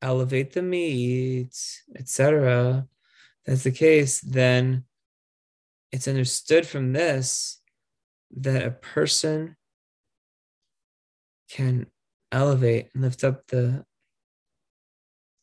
elevate 0.07 0.53
the 0.53 0.62
meat, 0.62 1.55
etc., 1.97 2.87
that's 3.45 3.64
the 3.64 3.73
case, 3.73 4.21
then 4.21 4.85
it's 5.92 6.09
understood 6.09 6.66
from 6.66 6.92
this 6.92 7.61
that 8.37 8.66
a 8.66 8.71
person 8.71 9.57
can 11.51 11.87
elevate 12.33 12.88
and 12.92 13.03
lift 13.03 13.25
up 13.25 13.47
the 13.49 13.85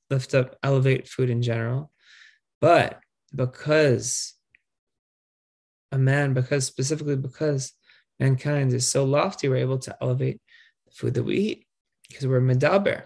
lift 0.09 0.33
up 0.35 0.57
elevate 0.61 1.07
food 1.07 1.29
in 1.29 1.41
general 1.41 1.89
but 2.59 2.99
because 3.33 4.35
a 5.93 5.97
man 5.97 6.33
because 6.33 6.65
specifically 6.65 7.15
because 7.15 7.71
mankind 8.19 8.73
is 8.73 8.87
so 8.87 9.05
lofty 9.05 9.47
we're 9.47 9.55
able 9.55 9.79
to 9.79 9.95
elevate 10.01 10.41
the 10.85 10.91
food 10.91 11.13
that 11.13 11.23
we 11.23 11.37
eat 11.37 11.65
because 12.09 12.27
we're 12.27 12.41
medaber 12.41 13.05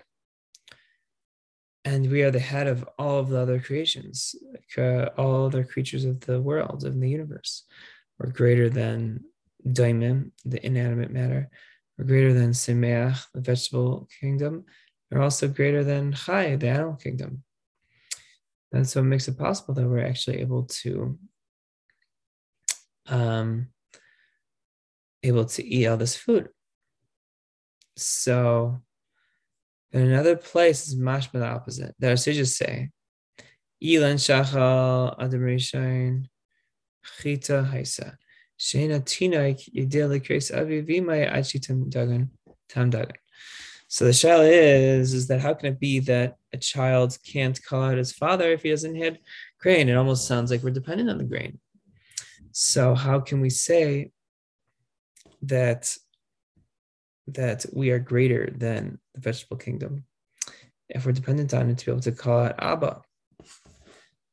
and 1.87 2.11
we 2.11 2.21
are 2.21 2.31
the 2.31 2.47
head 2.53 2.67
of 2.67 2.87
all 2.99 3.17
of 3.19 3.29
the 3.29 3.39
other 3.39 3.61
creations, 3.61 4.35
like, 4.51 4.77
uh, 4.77 5.09
all 5.17 5.45
other 5.45 5.63
creatures 5.63 6.03
of 6.03 6.19
the 6.19 6.41
world, 6.41 6.83
of 6.83 6.99
the 6.99 7.09
universe. 7.09 7.63
We're 8.19 8.31
greater 8.31 8.69
than 8.69 9.23
daimim, 9.65 10.31
the 10.43 10.59
inanimate 10.65 11.11
matter. 11.11 11.49
We're 11.97 12.11
greater 12.11 12.33
than 12.33 12.51
semeach, 12.51 13.19
the 13.33 13.39
vegetable 13.39 14.09
kingdom. 14.19 14.65
We're 15.09 15.21
also 15.21 15.47
greater 15.47 15.85
than 15.85 16.11
chai, 16.11 16.57
the 16.57 16.67
animal 16.67 16.95
kingdom. 16.95 17.43
And 18.73 18.85
so 18.85 18.99
it 18.99 19.03
makes 19.03 19.29
it 19.29 19.37
possible 19.37 19.73
that 19.75 19.87
we're 19.87 20.05
actually 20.05 20.41
able 20.41 20.63
to 20.81 21.17
um, 23.07 23.67
able 25.23 25.45
to 25.45 25.65
eat 25.65 25.87
all 25.87 25.95
this 25.95 26.17
food. 26.17 26.49
So 27.95 28.81
in 29.91 30.01
another 30.01 30.35
place 30.35 30.87
is 30.87 30.95
mashma 30.95 31.33
the 31.33 31.47
opposite. 31.47 31.95
Are 32.03 32.17
sages 32.17 32.57
say, 32.57 32.89
Ilan 33.83 34.15
shachal 34.15 35.15
adam 35.19 35.41
rishain 35.41 36.25
chita 37.21 37.67
haisa. 37.71 38.15
Shena 38.59 39.01
tinaik 39.01 39.69
yedel 39.73 40.19
kres 40.19 40.55
avi 40.55 40.81
vimay 40.81 41.31
achitam 41.31 41.91
dagan 41.91 42.29
tam 42.69 42.91
dagan. 42.91 43.15
So 43.87 44.05
the 44.05 44.13
shell 44.13 44.41
is, 44.41 45.13
is 45.13 45.27
that 45.27 45.39
how 45.39 45.53
can 45.53 45.73
it 45.73 45.79
be 45.79 45.99
that 46.01 46.35
a 46.53 46.57
child 46.57 47.17
can't 47.25 47.57
call 47.63 47.83
out 47.83 47.97
his 47.97 48.11
father 48.11 48.51
if 48.51 48.63
he 48.63 48.69
doesn't 48.69 48.95
have 48.95 49.17
grain? 49.59 49.87
It 49.87 49.95
almost 49.95 50.27
sounds 50.27 50.51
like 50.51 50.61
we're 50.61 50.71
dependent 50.71 51.09
on 51.09 51.17
the 51.17 51.23
grain. 51.23 51.59
So 52.51 52.95
how 52.95 53.21
can 53.21 53.39
we 53.39 53.49
say 53.49 54.11
that 55.43 55.95
that 57.27 57.65
we 57.73 57.91
are 57.91 57.99
greater 57.99 58.49
than 58.55 58.99
the 59.13 59.21
vegetable 59.21 59.57
kingdom 59.57 60.05
if 60.89 61.05
we're 61.05 61.11
dependent 61.11 61.53
on 61.53 61.69
it 61.69 61.77
to 61.77 61.85
be 61.85 61.91
able 61.91 62.01
to 62.01 62.11
call 62.11 62.39
out 62.39 62.55
Abba, 62.59 63.01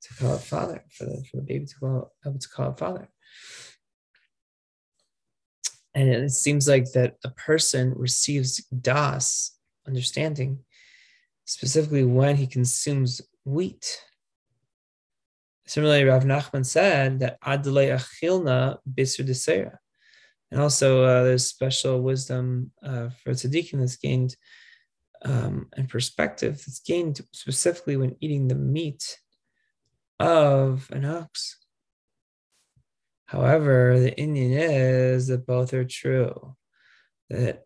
to 0.03 0.15
call 0.19 0.35
out 0.35 0.43
Father, 0.43 0.85
for 0.91 1.05
the, 1.05 1.25
for 1.31 1.39
the 1.39 1.43
baby 1.43 1.67
to 1.67 1.75
call, 1.77 2.13
able 2.25 2.39
to 2.39 2.49
call 2.49 2.67
out 2.67 2.79
Father. 2.79 3.09
And 5.95 6.09
it 6.09 6.31
seems 6.31 6.69
like 6.69 6.93
that 6.93 7.17
a 7.25 7.31
person 7.31 7.95
receives 7.97 8.65
das, 8.67 9.57
understanding, 9.87 10.61
specifically 11.45 12.05
when 12.05 12.37
he 12.37 12.47
consumes 12.47 13.21
wheat. 13.45 14.01
Similarly, 15.67 16.05
Rav 16.05 16.25
Nachman 16.25 16.67
said 16.67 17.21
that 17.21 17.41
Adlei 17.41 17.97
Achilna 17.97 18.79
Bisur 18.93 19.27
Desera 19.27 19.79
and 20.55 20.63
also, 20.63 21.03
uh, 21.03 21.25
there's 21.25 21.49
special 21.49 22.01
wisdom 22.01 22.71
uh, 22.81 23.09
for 23.09 23.33
tzaddikim 23.33 23.81
that's 23.81 23.97
gained 23.97 24.37
um, 25.25 25.67
and 25.77 25.89
perspective 25.89 26.63
that's 26.65 26.79
gained 26.79 27.21
specifically 27.33 27.97
when 27.97 28.15
eating 28.21 28.47
the 28.47 28.55
meat 28.55 29.19
of 30.21 30.89
an 30.93 31.07
ox. 31.07 31.57
However, 33.27 33.99
the 33.99 34.17
Indian 34.17 34.53
is 34.53 35.27
that 35.27 35.45
both 35.45 35.75
are 35.75 35.85
true. 35.85 36.55
That 37.31 37.65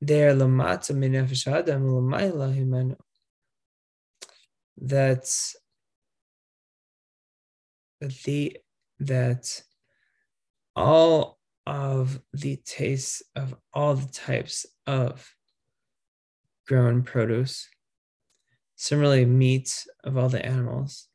they 0.00 0.28
are 0.28 0.34
lamata 0.34 0.92
minefesh 0.94 1.52
adam 1.52 1.88
lamayla 1.88 2.54
himanu. 2.56 2.96
That 4.76 5.28
the 8.00 8.56
that 9.00 9.62
all 10.76 11.37
of 11.68 12.18
the 12.32 12.56
taste 12.64 13.22
of 13.36 13.54
all 13.74 13.94
the 13.94 14.10
types 14.10 14.64
of 14.86 15.30
grown 16.66 17.02
produce. 17.02 17.68
Similarly, 18.76 19.26
meat 19.26 19.84
of 20.02 20.16
all 20.16 20.30
the 20.30 20.44
animals. 20.44 21.08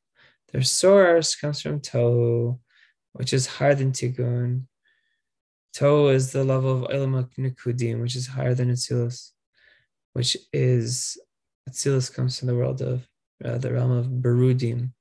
Their 0.52 0.62
source 0.62 1.36
comes 1.36 1.60
from 1.60 1.80
tohu, 1.80 2.60
which 3.14 3.34
is 3.34 3.48
higher 3.48 3.74
than 3.74 3.94
tikkun. 3.94 4.66
Tohu 5.76 6.14
is 6.14 6.32
the 6.32 6.44
level 6.44 6.86
of 6.86 6.92
Olam 6.92 7.28
Nikudim, 7.40 8.00
which 8.00 8.16
is 8.16 8.28
higher 8.28 8.54
than 8.54 8.70
Atzilus, 8.70 9.32
which 10.14 10.38
is 10.54 11.18
Atzilus 11.68 12.14
comes 12.14 12.38
from 12.38 12.48
the 12.48 12.56
world 12.56 12.84
of 12.84 13.08
uh, 13.44 13.58
the 13.58 13.74
realm 13.74 13.90
of 13.90 14.06
Berudim. 14.06 14.92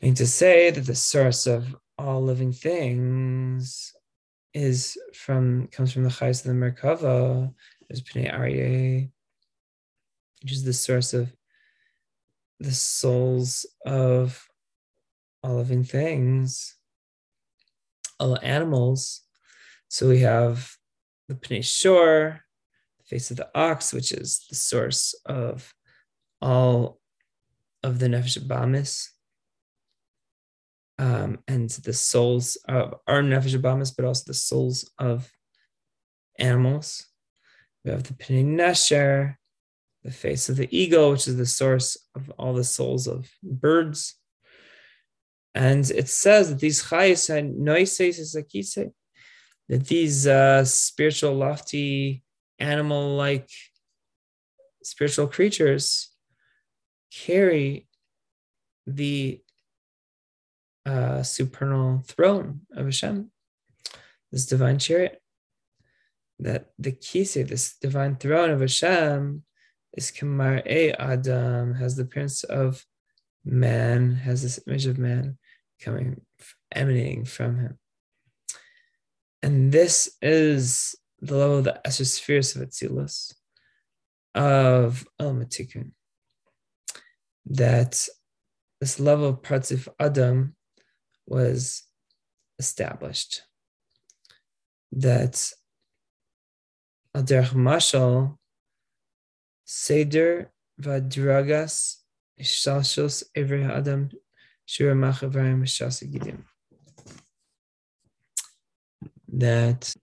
And 0.00 0.16
to 0.16 0.28
say 0.28 0.70
that 0.70 0.86
the 0.86 0.94
source 0.94 1.48
of 1.48 1.74
all 2.00 2.22
living 2.22 2.52
things 2.52 3.92
is 4.54 4.98
from 5.14 5.68
comes 5.68 5.92
from 5.92 6.04
the 6.04 6.10
Chais 6.10 6.44
of 6.44 6.48
the 6.48 6.52
Merkava, 6.52 7.52
is 7.88 8.02
Pnei 8.02 8.32
Aryeh, 8.32 9.10
which 10.42 10.52
is 10.52 10.64
the 10.64 10.72
source 10.72 11.14
of 11.14 11.32
the 12.58 12.72
souls 12.72 13.66
of 13.86 14.48
all 15.42 15.56
living 15.56 15.84
things, 15.84 16.76
all 18.18 18.38
animals. 18.42 19.22
So 19.88 20.08
we 20.08 20.20
have 20.20 20.70
the 21.28 21.34
Pnei 21.34 21.64
Shor, 21.64 22.40
the 22.98 23.04
face 23.04 23.30
of 23.30 23.36
the 23.36 23.48
ox, 23.54 23.92
which 23.92 24.12
is 24.12 24.46
the 24.48 24.56
source 24.56 25.14
of 25.26 25.72
all 26.40 27.00
of 27.82 27.98
the 27.98 28.06
Nefesh 28.06 28.38
Bamis, 28.46 29.10
um, 31.00 31.38
and 31.48 31.70
the 31.70 31.94
souls 31.94 32.58
of 32.68 32.94
our 33.06 33.22
nefesh 33.22 33.54
abamis, 33.58 33.90
but 33.96 34.04
also 34.04 34.24
the 34.26 34.34
souls 34.34 34.88
of 34.98 35.32
animals. 36.38 37.06
We 37.82 37.90
have 37.90 38.02
the 38.02 38.12
Pnei 38.12 38.44
Nesher, 38.44 39.36
the 40.04 40.10
face 40.10 40.50
of 40.50 40.56
the 40.56 40.68
eagle, 40.70 41.12
which 41.12 41.26
is 41.26 41.38
the 41.38 41.46
source 41.46 41.96
of 42.14 42.28
all 42.38 42.52
the 42.52 42.64
souls 42.64 43.06
of 43.06 43.30
birds. 43.42 44.14
And 45.54 45.90
it 45.90 46.10
says 46.10 46.50
that 46.50 46.60
these 46.60 46.82
chayes 46.82 47.34
and 47.34 47.58
noises 47.60 48.34
that 49.70 49.86
these 49.86 50.26
uh, 50.26 50.66
spiritual, 50.66 51.34
lofty, 51.34 52.22
animal 52.58 53.16
like 53.16 53.48
spiritual 54.82 55.28
creatures 55.28 56.10
carry 57.10 57.88
the 58.86 59.40
uh, 60.90 61.22
supernal 61.22 62.02
throne 62.04 62.62
of 62.74 62.84
Hashem, 62.86 63.30
this 64.32 64.46
divine 64.46 64.78
chariot. 64.78 65.22
That 66.40 66.70
the 66.78 66.92
kisei, 66.92 67.46
this 67.46 67.76
divine 67.76 68.16
throne 68.16 68.50
of 68.50 68.60
Hashem, 68.60 69.44
is 69.92 70.10
Kamar 70.10 70.62
E 70.66 70.90
Adam, 70.92 71.74
has 71.74 71.96
the 71.96 72.02
appearance 72.02 72.44
of 72.44 72.84
man, 73.44 74.14
has 74.14 74.42
this 74.42 74.58
image 74.66 74.86
of 74.86 74.98
man 74.98 75.38
coming, 75.80 76.20
emanating 76.72 77.24
from 77.24 77.58
him. 77.58 77.78
And 79.42 79.70
this 79.70 80.16
is 80.22 80.94
the 81.20 81.36
level 81.36 81.58
of 81.58 81.64
the 81.64 81.80
Esher 81.86 82.04
spheres 82.04 82.56
of 82.56 82.62
Atzilus, 82.62 83.34
of 84.34 85.06
El 85.18 85.34
Matikun. 85.34 85.92
That 87.46 88.06
this 88.80 88.98
level 88.98 89.28
of 89.28 89.42
Partzuf 89.42 89.88
Adam 89.98 90.56
was 91.30 91.84
established. 92.58 93.42
That 94.92 95.34
Aderch 97.16 97.54
Mashal, 97.54 98.36
Seder 99.64 100.52
Vadragas 100.78 101.96
Ishtalshus 102.38 103.24
Evri 103.34 103.64
Adam 103.68 104.10
Shura 104.68 104.94
Machavayim 104.94 105.62
Shasagidim 105.62 106.44
that 109.32 109.94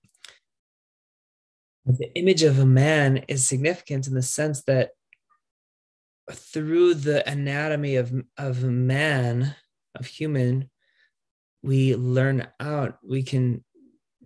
the 1.86 2.14
image 2.16 2.44
of 2.44 2.60
a 2.60 2.66
man 2.66 3.18
is 3.28 3.48
significant 3.48 4.08
in 4.08 4.14
the 4.14 4.22
sense 4.22 4.64
that 4.64 4.92
through 6.32 6.94
the 6.94 7.28
anatomy 7.30 7.96
of, 7.96 8.14
of 8.38 8.64
man, 8.64 9.56
of 9.96 10.06
human, 10.06 10.70
we 11.68 11.96
learn 11.96 12.48
out, 12.62 12.98
we 13.04 13.22
can 13.22 13.62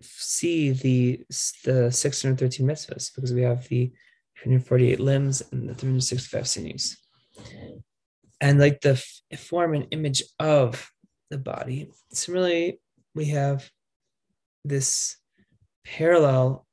see 0.00 0.70
the, 0.70 1.24
the 1.64 1.90
613 1.90 2.64
mitzvahs 2.64 3.12
because 3.12 3.32
we 3.32 3.42
have 3.42 3.66
the 3.68 3.92
248 4.44 5.00
limbs 5.00 5.42
and 5.50 5.68
the 5.68 5.74
365 5.74 6.46
sinews. 6.46 6.96
And 8.40 8.60
like 8.60 8.80
the 8.80 9.02
f- 9.32 9.40
form 9.40 9.74
and 9.74 9.88
image 9.90 10.22
of 10.38 10.88
the 11.30 11.38
body, 11.38 11.90
similarly, 12.12 12.80
we 13.14 13.26
have 13.26 13.68
this 14.64 15.16
parallel 15.84 16.64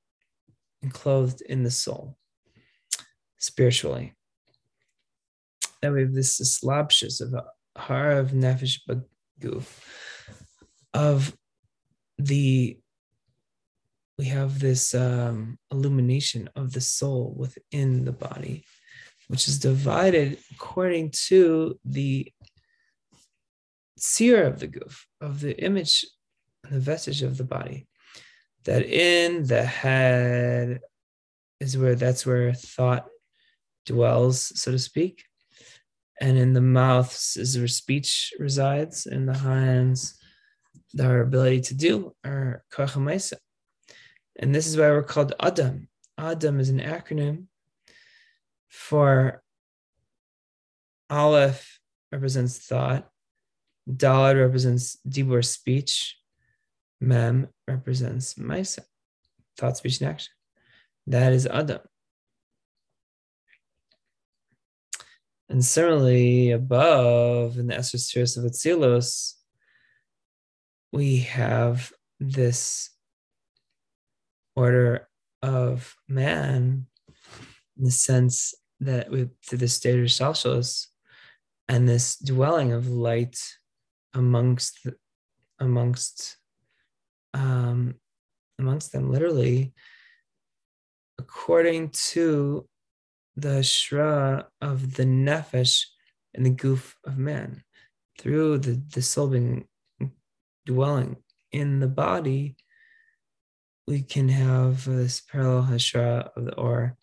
enclosed 0.84 1.42
in 1.42 1.64
the 1.64 1.72
soul 1.72 2.16
spiritually. 3.40 4.14
That 5.82 5.94
we 5.94 6.02
have 6.02 6.14
this 6.14 6.40
slapshus 6.40 7.22
of 7.22 7.34
har 7.76 8.12
of 8.12 8.32
nefesh 8.32 8.80
baguf 8.88 9.66
of 10.94 11.36
the 12.18 12.78
we 14.18 14.26
have 14.26 14.60
this 14.60 14.94
um, 14.94 15.58
illumination 15.72 16.50
of 16.58 16.74
the 16.74 16.82
soul 16.82 17.34
within 17.38 18.04
the 18.04 18.12
body, 18.12 18.66
which 19.30 19.48
is 19.48 19.60
divided 19.60 20.38
according 20.52 21.12
to 21.12 21.80
the 21.86 22.30
seer 23.98 24.46
of 24.46 24.60
the 24.60 24.68
goof, 24.68 25.08
of 25.22 25.40
the 25.40 25.58
image 25.64 26.06
the 26.70 26.80
vestige 26.80 27.24
of 27.24 27.38
the 27.38 27.44
body. 27.44 27.88
That 28.66 28.86
in 28.86 29.48
the 29.48 29.64
head 29.64 30.82
is 31.60 31.78
where 31.78 31.96
that's 31.96 32.26
where 32.26 32.54
thought 32.54 33.08
dwells, 33.86 34.52
so 34.60 34.72
to 34.72 34.80
speak. 34.80 35.24
And 36.22 36.38
in 36.38 36.54
the 36.54 36.62
mouth 36.62 37.14
is 37.38 37.58
where 37.58 37.68
speech 37.68 38.34
resides. 38.38 39.06
In 39.06 39.26
the 39.26 39.38
hands, 39.38 40.19
our 41.00 41.22
ability 41.22 41.62
to 41.62 41.74
do 41.76 42.16
our 42.24 42.64
kochamaisa. 42.72 43.36
And 44.38 44.54
this 44.56 44.68
is 44.68 44.78
why 44.78 44.90
we're 44.90 45.04
called 45.04 45.34
Adam. 45.40 45.88
Adam 46.18 46.60
is 46.60 46.70
an 46.70 46.80
acronym 46.80 47.46
for 48.70 49.44
Aleph 51.10 51.80
represents 52.12 52.58
thought, 52.58 53.10
Dalad 53.90 54.40
represents 54.40 54.98
dibur 55.08 55.44
speech, 55.44 56.18
Mem 57.02 57.48
represents 57.68 58.36
Maisa, 58.36 58.82
thought, 59.58 59.78
speech, 59.78 60.02
and 60.02 60.10
action. 60.10 60.32
That 61.08 61.34
is 61.34 61.48
Adam. 61.48 61.80
And 65.50 65.66
similarly, 65.66 66.52
above 66.52 67.58
in 67.58 67.68
the 67.68 67.82
spheres 67.82 68.38
of 68.38 68.44
Atzilus, 68.44 69.34
we 70.92 71.18
have 71.18 71.92
this 72.20 72.90
order 74.56 75.08
of 75.42 75.96
man 76.08 76.88
in 77.78 77.84
the 77.86 77.92
sense 77.92 78.54
that 78.80 79.10
through 79.10 79.58
the 79.58 79.68
state 79.68 80.00
of 80.00 80.06
Shalshalos 80.06 80.88
and 81.68 81.88
this 81.88 82.18
dwelling 82.18 82.74
of 82.74 82.90
light 82.90 83.38
amongst 84.14 84.88
amongst 85.60 86.38
um, 87.34 87.96
amongst 88.58 88.92
them, 88.92 89.12
literally, 89.12 89.74
according 91.18 91.90
to 91.90 92.68
the 93.36 93.62
shra 93.64 94.46
of 94.62 94.96
the 94.96 95.04
nefesh 95.04 95.86
and 96.34 96.46
the 96.46 96.50
goof 96.50 96.96
of 97.06 97.18
man, 97.18 97.64
through 98.18 98.58
the, 98.58 98.82
the 98.94 99.02
soul 99.02 99.28
being 99.28 99.68
dwelling 100.70 101.16
in 101.52 101.80
the 101.80 101.88
body, 101.88 102.56
we 103.88 104.04
can 104.04 104.30
have 104.30 104.86
this 104.86 105.20
parallel 105.20 105.64
hashra 105.64 106.30
of 106.36 106.46
the 106.46 106.54
or 106.54 106.96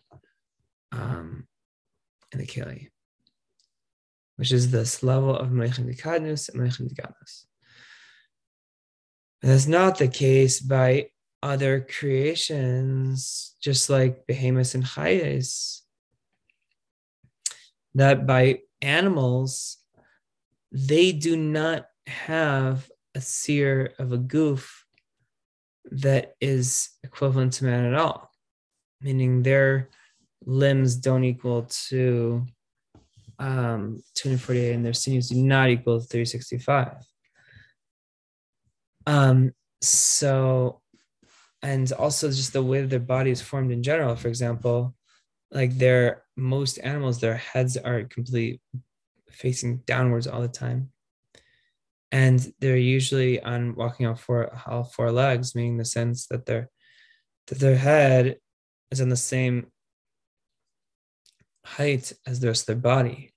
um, 0.93 1.45
in 2.31 2.39
the 2.39 2.47
keli, 2.47 2.87
which 4.37 4.53
is 4.53 4.71
this 4.71 5.03
level 5.03 5.35
of 5.35 5.49
Meichem 5.49 5.85
Dikadnus 5.85 6.47
and 6.47 6.61
Meichem 6.61 6.87
Dikadnus. 6.89 7.43
That's 9.41 9.67
not 9.67 9.97
the 9.97 10.07
case 10.07 10.61
by 10.61 11.09
other 11.43 11.81
creations, 11.81 13.55
just 13.61 13.89
like 13.89 14.25
behemoths 14.25 14.75
and 14.75 14.85
chayes. 14.85 15.81
That 17.95 18.25
by 18.25 18.61
animals, 18.81 19.77
they 20.71 21.11
do 21.11 21.35
not 21.35 21.87
have 22.07 22.89
a 23.17 23.21
seer 23.21 23.93
of 23.97 24.13
a 24.13 24.17
goof 24.17 24.85
that 25.89 26.35
is 26.39 26.89
equivalent 27.03 27.51
to 27.53 27.65
man 27.65 27.85
at 27.85 27.95
all, 27.95 28.29
meaning 29.01 29.41
their 29.41 29.89
limbs 30.45 30.95
don't 30.95 31.23
equal 31.23 31.63
to 31.89 32.45
um, 33.39 34.03
248 34.13 34.73
and 34.73 34.85
their 34.85 34.93
sinews 34.93 35.29
do 35.29 35.41
not 35.41 35.69
equal 35.69 35.99
to 35.99 36.05
365. 36.05 36.97
Um, 39.07 39.51
so, 39.81 40.81
and 41.63 41.91
also 41.93 42.27
just 42.29 42.53
the 42.53 42.61
way 42.61 42.83
their 42.83 42.99
body 42.99 43.31
is 43.31 43.41
formed 43.41 43.71
in 43.71 43.81
general. 43.81 44.15
For 44.15 44.27
example, 44.27 44.93
like 45.49 45.75
their 45.75 46.23
most 46.35 46.77
animals, 46.77 47.19
their 47.19 47.37
heads 47.37 47.77
are 47.77 48.03
completely 48.03 48.61
facing 49.31 49.77
downwards 49.87 50.27
all 50.27 50.41
the 50.41 50.47
time. 50.47 50.91
And 52.11 52.53
they're 52.59 52.77
usually 52.77 53.41
on 53.41 53.75
walking 53.75 54.05
on 54.05 54.15
four 54.15 54.57
all 54.65 54.85
four 54.85 55.11
legs, 55.11 55.55
meaning 55.55 55.77
the 55.77 55.85
sense 55.85 56.27
that 56.27 56.45
their 56.45 56.69
that 57.47 57.59
their 57.59 57.75
head 57.75 58.37
is 58.91 59.01
on 59.01 59.09
the 59.09 59.17
same 59.17 59.67
height 61.65 62.13
as 62.25 62.39
the 62.39 62.47
rest 62.47 62.63
of 62.63 62.67
their 62.67 62.75
body, 62.81 63.33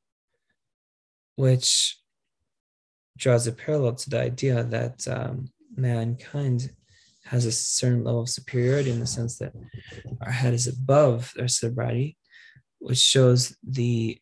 which 1.34 1.98
draws 3.18 3.46
a 3.46 3.52
parallel 3.52 3.94
to 3.94 4.10
the 4.10 4.20
idea 4.20 4.62
that 4.64 5.06
um, 5.08 5.50
mankind 5.76 6.70
has 7.24 7.44
a 7.44 7.52
certain 7.52 8.04
level 8.04 8.22
of 8.22 8.28
superiority 8.28 8.90
in 8.90 9.00
the 9.00 9.06
sense 9.06 9.38
that 9.38 9.52
our 10.22 10.30
head 10.30 10.54
is 10.54 10.66
above 10.66 11.32
the 11.34 11.42
rest 11.42 11.62
of 11.62 11.70
the 11.70 11.82
body, 11.82 12.16
which 12.78 12.98
shows 12.98 13.56
the 13.68 14.18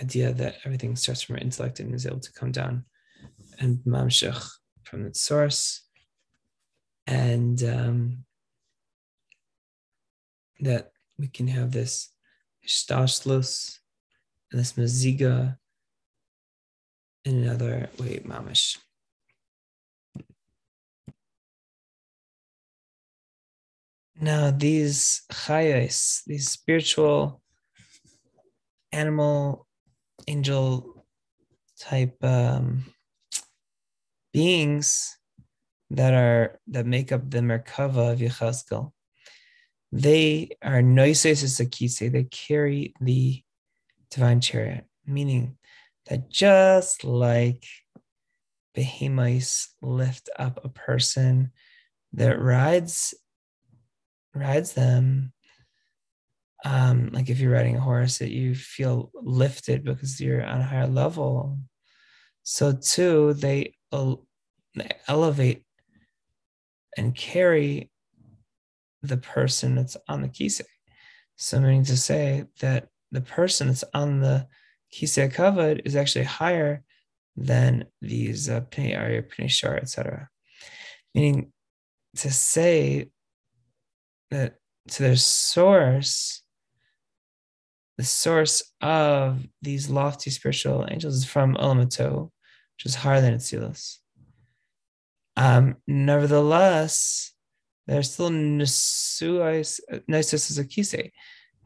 idea 0.00 0.32
that 0.32 0.56
everything 0.64 0.94
starts 0.94 1.22
from 1.22 1.36
our 1.36 1.40
intellect 1.40 1.80
and 1.80 1.94
is 1.94 2.06
able 2.06 2.20
to 2.20 2.32
come 2.32 2.52
down 2.52 2.84
and 3.58 3.78
mamshach 3.86 4.48
from 4.82 5.06
its 5.06 5.20
source. 5.20 5.82
And 7.06 7.62
um, 7.62 8.24
that 10.60 10.90
we 11.18 11.28
can 11.28 11.46
have 11.48 11.70
this 11.70 12.10
hishtashlos 12.66 13.78
and 14.50 14.60
this 14.60 14.72
maziga 14.72 15.56
in 17.24 17.42
another 17.42 17.88
way, 17.98 18.20
mamish. 18.24 18.78
Now, 24.18 24.50
these 24.50 25.22
chayos, 25.30 26.22
these 26.24 26.48
spiritual 26.48 27.42
animal 28.92 29.66
angel 30.26 31.04
type 31.78 32.16
um, 32.24 32.84
beings 34.36 35.16
that 35.88 36.12
are 36.12 36.60
that 36.66 36.84
make 36.84 37.10
up 37.10 37.30
the 37.30 37.38
Merkava 37.38 38.12
of 38.12 38.18
Yechazkel, 38.18 38.92
they 39.92 40.50
are 40.62 40.82
noises 40.82 41.58
akise, 41.58 42.12
they 42.12 42.24
carry 42.24 42.92
the 43.00 43.42
divine 44.10 44.42
chariot, 44.42 44.84
meaning 45.06 45.56
that 46.10 46.28
just 46.28 47.02
like 47.02 47.64
behemoths 48.74 49.74
lift 49.80 50.28
up 50.38 50.62
a 50.62 50.68
person 50.68 51.50
that 52.12 52.38
rides 52.38 53.14
rides 54.34 54.74
them 54.74 55.32
um, 56.62 57.08
like 57.14 57.30
if 57.30 57.40
you're 57.40 57.52
riding 57.52 57.76
a 57.76 57.80
horse 57.80 58.18
that 58.18 58.32
you 58.32 58.54
feel 58.54 59.10
lifted 59.14 59.82
because 59.82 60.20
you're 60.20 60.44
on 60.44 60.60
a 60.60 60.64
higher 60.64 60.86
level. 60.86 61.58
So 62.42 62.72
too 62.72 63.34
they 63.34 63.75
elevate 65.08 65.64
and 66.96 67.14
carry 67.14 67.90
the 69.02 69.16
person 69.16 69.74
that's 69.74 69.96
on 70.08 70.22
the 70.22 70.28
kisei 70.28 70.64
so 71.36 71.60
meaning 71.60 71.84
to 71.84 71.96
say 71.96 72.46
that 72.60 72.88
the 73.12 73.20
person 73.20 73.68
that's 73.68 73.84
on 73.94 74.20
the 74.20 74.46
kisei 74.92 75.32
kavod 75.32 75.82
is 75.84 75.94
actually 75.94 76.24
higher 76.24 76.82
than 77.36 77.84
these 78.00 78.48
uh, 78.48 78.62
pnei 78.62 78.98
arya, 78.98 79.22
pnei 79.22 79.76
etc. 79.76 80.28
Meaning 81.14 81.52
to 82.16 82.30
say 82.30 83.10
that 84.30 84.56
to 84.88 85.02
their 85.02 85.16
source, 85.16 86.42
the 87.98 88.04
source 88.04 88.72
of 88.80 89.46
these 89.60 89.90
lofty 89.90 90.30
spiritual 90.30 90.86
angels 90.90 91.16
is 91.16 91.24
from 91.24 91.54
Olamato, 91.56 92.30
which 92.76 92.86
is 92.86 92.94
higher 92.94 93.20
than 93.20 93.34
Atzilus. 93.34 93.98
Um, 95.36 95.76
nevertheless, 95.86 97.32
they're 97.86 98.02
still 98.02 98.30
Nisuais 98.30 99.80
Akise. 100.08 101.10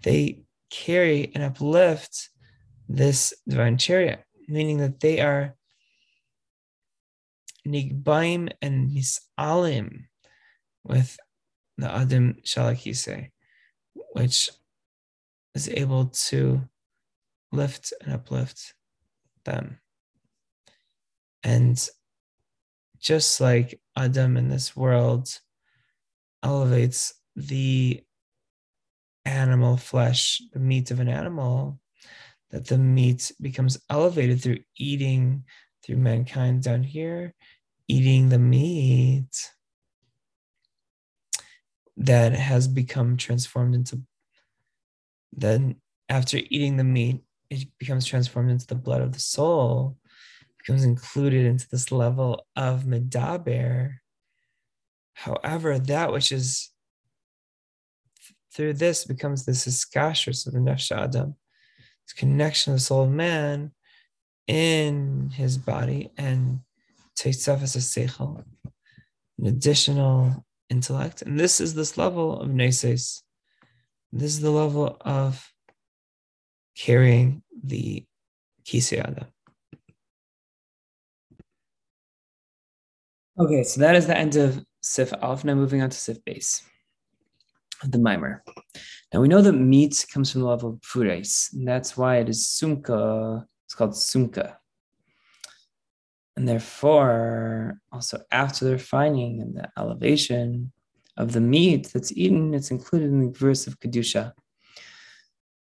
They 0.02 0.42
carry 0.70 1.32
and 1.34 1.44
uplift 1.44 2.30
this 2.88 3.34
divine 3.48 3.78
chariot, 3.78 4.24
meaning 4.48 4.78
that 4.78 5.00
they 5.00 5.20
are 5.20 5.56
Nigbaim 7.66 8.52
and 8.62 8.90
Misalim 8.90 10.04
with 10.84 11.18
the 11.78 11.90
Adam 11.90 12.36
Shalakise, 12.44 13.30
which 14.12 14.50
is 15.54 15.68
able 15.68 16.06
to 16.06 16.62
lift 17.52 17.92
and 18.02 18.12
uplift 18.14 18.74
them. 19.44 19.78
And 21.42 21.88
just 22.98 23.40
like 23.40 23.80
Adam 23.96 24.36
in 24.36 24.48
this 24.48 24.76
world 24.76 25.28
elevates 26.42 27.14
the 27.36 28.02
animal 29.24 29.76
flesh, 29.76 30.42
the 30.52 30.58
meat 30.58 30.90
of 30.90 31.00
an 31.00 31.08
animal, 31.08 31.78
that 32.50 32.66
the 32.66 32.78
meat 32.78 33.32
becomes 33.40 33.78
elevated 33.88 34.42
through 34.42 34.58
eating 34.76 35.44
through 35.82 35.96
mankind 35.96 36.62
down 36.62 36.82
here, 36.82 37.34
eating 37.88 38.28
the 38.28 38.38
meat 38.38 39.50
that 41.96 42.32
has 42.32 42.68
become 42.68 43.16
transformed 43.16 43.74
into 43.74 44.00
then 45.32 45.76
after 46.08 46.38
eating 46.48 46.76
the 46.76 46.84
meat 46.84 47.22
it 47.50 47.68
becomes 47.78 48.06
transformed 48.06 48.50
into 48.50 48.66
the 48.66 48.74
blood 48.74 49.00
of 49.00 49.12
the 49.12 49.20
soul 49.20 49.96
becomes 50.70 50.84
included 50.84 51.46
into 51.46 51.66
this 51.70 51.90
level 51.90 52.46
of 52.54 52.84
medaber 52.84 53.94
however 55.14 55.78
that 55.78 56.12
which 56.12 56.30
is 56.30 56.70
through 58.54 58.72
this 58.72 59.04
becomes 59.04 59.44
this 59.44 59.66
iskashus 59.66 60.46
of 60.46 60.52
the 60.52 60.58
nefesh 60.58 60.92
adam 60.92 61.34
this 62.06 62.12
connection 62.14 62.72
of 62.72 62.78
the 62.78 62.84
soul 62.84 63.04
of 63.04 63.10
man 63.10 63.72
in 64.46 65.30
his 65.30 65.58
body 65.58 66.10
and 66.16 66.60
takes 67.14 67.46
off 67.46 67.62
as 67.62 67.76
a 67.76 67.78
seichel, 67.78 68.42
an 69.38 69.46
additional 69.46 70.44
intellect. 70.70 71.22
And 71.22 71.38
this 71.38 71.60
is 71.60 71.74
this 71.74 71.96
level 71.96 72.40
of 72.40 72.48
neses. 72.48 73.22
This 74.12 74.32
is 74.32 74.40
the 74.40 74.50
level 74.50 74.96
of 75.02 75.52
carrying 76.76 77.42
the 77.62 78.04
kiseyada. 78.64 79.26
Okay, 83.40 83.62
so 83.62 83.80
that 83.80 83.96
is 83.96 84.06
the 84.06 84.16
end 84.16 84.36
of 84.36 84.62
Sif 84.82 85.14
Alf. 85.22 85.44
Now 85.44 85.54
moving 85.54 85.80
on 85.80 85.88
to 85.88 85.96
Sif 85.96 86.22
base 86.26 86.62
the 87.84 87.98
mimer. 87.98 88.44
Now 89.14 89.22
we 89.22 89.28
know 89.28 89.40
that 89.40 89.52
meat 89.54 90.04
comes 90.12 90.30
from 90.30 90.42
the 90.42 90.46
level 90.46 90.74
of 90.74 90.80
fureis, 90.80 91.50
and 91.54 91.66
that's 91.66 91.96
why 91.96 92.18
it 92.18 92.28
is 92.28 92.46
sumka 92.46 93.44
it's 93.64 93.74
called 93.74 93.92
sumka. 93.92 94.56
And 96.36 96.46
therefore, 96.46 97.80
also 97.90 98.20
after 98.30 98.66
the 98.66 98.72
refining 98.72 99.40
and 99.40 99.56
the 99.56 99.70
elevation 99.78 100.72
of 101.16 101.32
the 101.32 101.40
meat 101.40 101.90
that's 101.94 102.12
eaten, 102.12 102.52
it's 102.52 102.70
included 102.70 103.08
in 103.08 103.20
the 103.20 103.38
verse 103.38 103.66
of 103.66 103.80
Kedusha. 103.80 104.32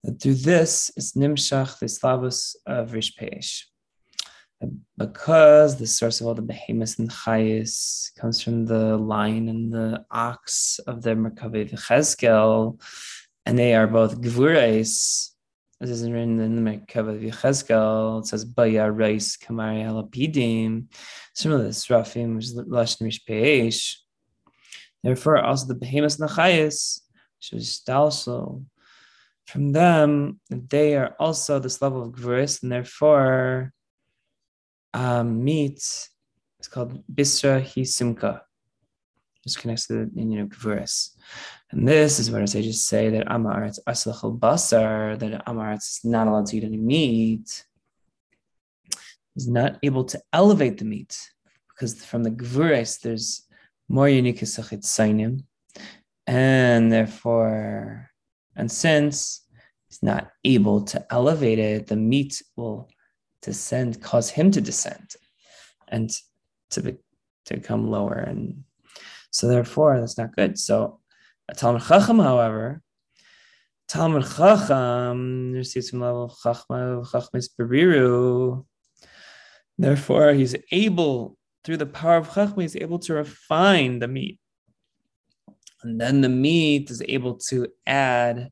That 0.04 0.22
through 0.22 0.34
this 0.34 0.90
is 0.96 1.12
Nimshach, 1.12 1.78
the 1.78 1.86
Slavos 1.86 2.56
of 2.66 2.92
Rishpeish. 2.92 3.64
Because 4.96 5.76
the 5.76 5.86
source 5.86 6.20
of 6.20 6.26
all 6.26 6.34
the 6.34 6.42
behemoths 6.42 6.98
and 6.98 7.10
chayis 7.10 8.14
comes 8.16 8.42
from 8.42 8.64
the 8.64 8.96
lion 8.96 9.48
and 9.48 9.72
the 9.72 10.04
ox 10.10 10.78
of 10.86 11.02
the 11.02 11.10
Merkaveh 11.10 11.70
Cheskel, 11.72 12.80
and 13.44 13.58
they 13.58 13.74
are 13.74 13.86
both 13.86 14.20
gvurais, 14.20 15.30
as 15.80 15.90
is 15.90 16.10
written 16.10 16.40
in 16.40 16.64
the 16.64 16.70
Merkava 16.70 17.14
of 17.14 17.20
Yechezkel, 17.20 18.20
it 18.20 18.26
says, 18.26 18.46
Baya 18.46 18.90
Reis 18.90 19.36
Kamari 19.36 19.84
Alapidim. 19.84 20.86
Similarly, 21.34 21.66
this 21.66 21.86
Rafim, 21.88 22.36
which 22.36 22.46
is 22.46 22.54
Lashon 22.54 23.02
Mishpeish. 23.02 23.96
Therefore, 25.02 25.38
also 25.38 25.66
the 25.66 25.74
Behemoth 25.74 26.16
Nachayas, 26.16 27.02
which 27.38 27.60
is 27.60 27.82
also 27.88 28.64
from 29.46 29.72
them, 29.72 30.40
they 30.50 30.96
are 30.96 31.14
also 31.20 31.58
this 31.58 31.82
level 31.82 32.02
of 32.02 32.12
Gvuris, 32.12 32.62
and 32.62 32.72
therefore, 32.72 33.72
um, 34.96 35.44
Meat—it's 35.44 36.68
called 36.68 37.02
Bisra 37.14 37.62
Hisimka. 37.62 38.40
Just 39.44 39.60
connects 39.60 39.86
to 39.86 40.06
the 40.06 40.10
union 40.14 40.40
of 40.40 40.48
Gvuris. 40.48 41.10
And 41.70 41.86
this 41.86 42.18
is 42.18 42.30
where 42.30 42.42
I 42.42 42.46
sages 42.46 42.82
say 42.82 43.10
that 43.10 43.26
Amaretz 43.28 43.78
Aslachal 43.86 44.38
Basar, 44.38 45.18
that 45.18 45.44
Amaretz 45.46 45.98
is 45.98 46.00
not 46.04 46.26
allowed 46.26 46.46
to 46.46 46.56
eat 46.56 46.64
any 46.64 46.78
meat, 46.78 47.64
is 49.36 49.46
not 49.46 49.78
able 49.82 50.04
to 50.04 50.20
elevate 50.32 50.78
the 50.78 50.84
meat 50.84 51.30
because 51.68 52.04
from 52.04 52.22
the 52.22 52.30
Gvuris 52.30 53.00
there's 53.00 53.42
more 53.88 54.08
unique 54.08 54.40
Sainim, 54.40 55.44
and 56.26 56.90
therefore, 56.90 58.10
and 58.56 58.72
since 58.72 59.42
he's 59.88 60.02
not 60.02 60.30
able 60.42 60.82
to 60.84 61.06
elevate 61.10 61.58
it, 61.58 61.86
the 61.86 61.96
meat 61.96 62.42
will 62.56 62.88
descend, 63.46 64.02
cause 64.02 64.28
him 64.28 64.50
to 64.50 64.60
descend 64.60 65.14
and 65.88 66.10
to, 66.70 66.82
be, 66.82 66.96
to 67.46 67.60
come 67.60 67.88
lower. 67.88 68.18
And 68.18 68.64
so 69.30 69.46
therefore 69.46 69.98
that's 69.98 70.18
not 70.18 70.36
good. 70.36 70.58
So 70.58 71.00
a 71.48 71.54
Talmud 71.54 71.82
Chacham, 71.82 72.18
however, 72.18 72.82
Talmud 73.88 74.26
Chacham 74.36 75.52
receives 75.52 75.90
some 75.90 76.00
level 76.00 76.24
of 76.24 76.32
Chachma, 76.32 77.48
Beriru. 77.58 78.66
Therefore, 79.78 80.32
he's 80.32 80.56
able, 80.72 81.36
through 81.62 81.76
the 81.76 81.86
power 81.86 82.16
of 82.16 82.30
Chachma, 82.30 82.62
he's 82.62 82.76
able 82.76 82.98
to 83.00 83.14
refine 83.14 84.00
the 84.00 84.08
meat. 84.08 84.40
And 85.82 86.00
then 86.00 86.20
the 86.20 86.28
meat 86.28 86.90
is 86.90 87.00
able 87.06 87.34
to 87.50 87.68
add 87.86 88.50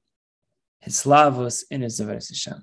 his 0.81 1.03
slavos 1.03 1.65
in 1.71 1.83
his 1.83 1.99
Zavaris 1.99 2.29
Hashem. 2.29 2.63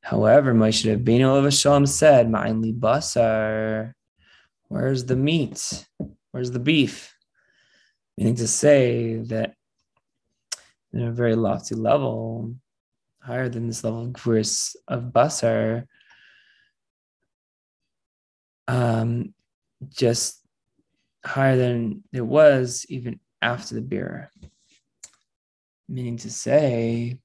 However, 0.00 0.54
Moshe 0.54 0.84
Rabbeinu 0.84 1.44
of 1.44 1.52
Shalom 1.52 1.86
said, 1.86 2.28
Ma'in 2.28 2.78
basar, 2.78 3.92
where's 4.68 5.04
the 5.04 5.16
meat? 5.16 5.86
Where's 6.30 6.50
the 6.50 6.58
beef? 6.58 7.16
meaning 8.16 8.34
to 8.36 8.48
say 8.48 9.16
that 9.16 9.54
in 10.92 11.02
a 11.02 11.12
very 11.12 11.34
lofty 11.34 11.74
level, 11.74 12.54
higher 13.20 13.48
than 13.48 13.66
this 13.66 13.84
level 13.84 14.02
of 14.02 14.12
gvuris 14.12 14.76
of 14.88 15.04
basar, 15.04 15.86
um, 18.68 19.34
just 19.90 20.40
higher 21.24 21.56
than 21.56 22.02
it 22.12 22.22
was 22.22 22.86
even 22.88 23.20
after 23.42 23.74
the 23.74 23.82
beer. 23.82 24.30
meaning 25.88 26.16
to 26.16 26.30
say, 26.30 27.18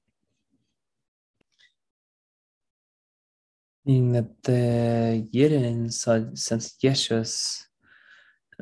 meaning 3.84 4.12
that 4.12 4.42
the 4.42 5.28
Yidden, 5.32 5.92
since 6.36 6.76
Yeshus, 6.82 7.64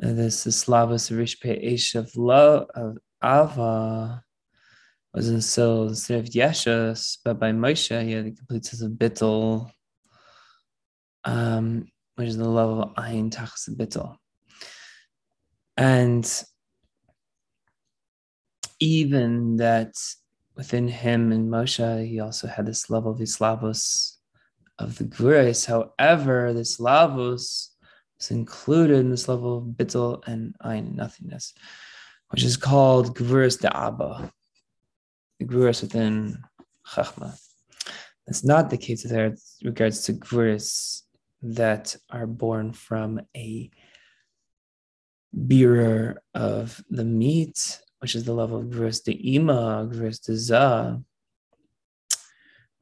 uh, 0.01 0.13
this 0.13 0.45
Slavos 0.45 1.11
Rishpe 1.11 1.63
Eish 1.63 1.95
of 1.95 2.15
love 2.15 2.67
of 2.73 2.97
Ava 3.23 4.23
was 5.13 5.29
instilled 5.29 5.89
instead 5.89 6.19
of 6.19 6.25
Yeshus, 6.25 7.17
but 7.23 7.39
by 7.39 7.51
Moshe, 7.51 8.03
he 8.03 8.13
had 8.13 8.25
the 8.25 8.31
complete 8.31 8.65
sense 8.65 8.81
of 8.81 8.91
Bittel, 8.93 9.69
um, 11.23 11.87
which 12.15 12.29
is 12.29 12.37
the 12.37 12.49
level 12.49 12.81
of 12.81 12.93
Ayin 12.95 13.29
Tachs 13.29 13.69
Bittel. 13.69 14.15
And 15.77 16.43
even 18.79 19.57
that 19.57 19.93
within 20.55 20.87
him 20.87 21.31
and 21.31 21.51
Moshe, 21.51 22.07
he 22.07 22.19
also 22.19 22.47
had 22.47 22.65
this 22.65 22.89
level 22.89 23.11
of 23.11 23.19
Islavos 23.19 24.17
of 24.81 24.97
the 24.97 25.03
grace. 25.03 25.65
However, 25.65 26.53
this 26.53 26.77
lavos 26.77 27.69
is 28.19 28.31
included 28.31 28.97
in 28.97 29.11
this 29.11 29.27
level 29.27 29.57
of 29.57 29.63
bittel 29.65 30.23
and 30.27 30.55
ein 30.61 30.95
nothingness, 30.95 31.53
which 32.29 32.43
is 32.43 32.57
called 32.57 33.15
gvuras 33.15 33.59
de 33.59 33.75
abba, 33.75 34.31
the 35.39 35.45
gvuras 35.45 35.81
within 35.81 36.37
chachma. 36.87 37.39
That's 38.25 38.43
not 38.43 38.69
the 38.69 38.77
case 38.77 39.03
with 39.03 39.39
regards 39.63 40.03
to 40.03 40.13
gvuras 40.13 41.01
that 41.43 41.95
are 42.09 42.27
born 42.27 42.73
from 42.73 43.21
a 43.35 43.69
bearer 45.33 46.21
of 46.33 46.83
the 46.89 47.05
meat, 47.05 47.79
which 47.99 48.15
is 48.15 48.23
the 48.25 48.33
level 48.33 48.59
of 48.59 48.65
gvuras 48.65 49.03
de 49.03 49.35
ima, 49.35 49.87
gvuras 49.91 50.23
de 50.25 50.35
za, 50.35 50.99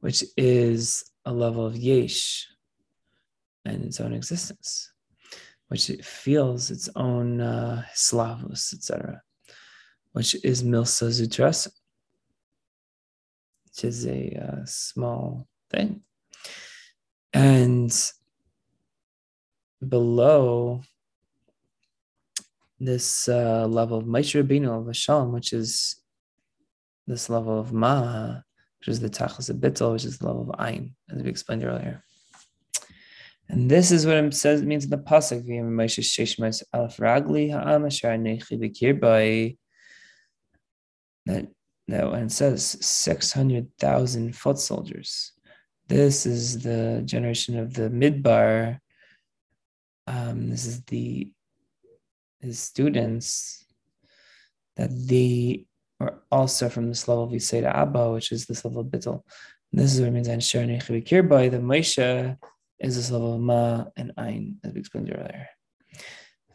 which 0.00 0.24
is 0.36 1.09
a 1.24 1.32
level 1.32 1.66
of 1.66 1.76
yesh 1.76 2.46
and 3.64 3.84
its 3.84 4.00
own 4.00 4.12
existence, 4.12 4.92
which 5.68 5.90
it 5.90 6.04
feels 6.04 6.70
its 6.70 6.88
own 6.96 7.40
uh, 7.40 7.84
slavus, 7.94 8.72
etc., 8.74 9.20
which 10.12 10.34
is 10.44 10.62
milsa 10.62 11.10
zutras, 11.10 11.68
which 13.66 13.84
is 13.84 14.06
a 14.06 14.36
uh, 14.36 14.64
small 14.64 15.46
thing. 15.70 16.02
And 17.32 17.92
below 19.86 20.82
this 22.80 23.28
uh, 23.28 23.66
level 23.66 23.98
of 23.98 24.04
Rabbeinu 24.06 24.80
of 24.80 24.86
Hashem, 24.86 25.32
which 25.32 25.52
is 25.52 26.00
this 27.06 27.28
level 27.28 27.60
of 27.60 27.72
Ma, 27.72 28.40
which 28.80 28.88
is 28.88 29.00
the 29.00 29.10
Tachlis 29.10 29.50
of 29.50 29.56
Bittel, 29.56 29.92
which 29.92 30.04
is 30.04 30.18
the 30.18 30.26
level 30.26 30.50
of 30.50 30.58
Ayin, 30.58 30.92
as 31.10 31.22
we 31.22 31.28
explained 31.30 31.64
earlier. 31.64 32.02
And 33.48 33.70
this 33.70 33.90
is 33.90 34.06
what 34.06 34.16
it 34.16 34.34
says 34.34 34.60
it 34.60 34.66
means 34.66 34.84
in 34.84 34.90
the 34.90 34.98
pasuk. 34.98 35.44
That 41.26 41.48
that 41.88 42.10
when 42.10 42.22
it 42.24 42.32
says 42.32 42.78
six 42.80 43.32
hundred 43.32 43.68
thousand 43.78 44.36
foot 44.36 44.58
soldiers, 44.58 45.32
this 45.88 46.24
is 46.24 46.62
the 46.62 47.02
generation 47.04 47.58
of 47.58 47.74
the 47.74 47.90
midbar. 47.90 48.78
Um, 50.06 50.48
this 50.50 50.64
is 50.66 50.82
the 50.84 51.32
his 52.40 52.60
students 52.60 53.64
that 54.76 54.90
the 54.90 55.66
or 56.00 56.22
also 56.32 56.68
from 56.68 56.88
this 56.88 57.06
level 57.06 57.24
of 57.24 57.30
Yiseda 57.30 57.72
Abba, 57.72 58.12
which 58.12 58.32
is 58.32 58.46
this 58.46 58.64
level 58.64 58.80
of 58.80 58.88
Bittel. 58.88 59.22
This 59.72 59.94
is 59.94 60.00
what 60.00 60.08
it 60.08 60.12
means 60.12 60.28
and 60.28 60.42
Shar 60.42 60.64
by 61.22 61.48
the 61.48 61.58
Moshe 61.58 62.36
is 62.80 62.96
this 62.96 63.10
level 63.10 63.34
of 63.34 63.40
Ma 63.40 63.84
and 63.96 64.12
Ein, 64.16 64.56
as 64.64 64.72
we 64.72 64.80
explained 64.80 65.14
earlier. 65.14 65.48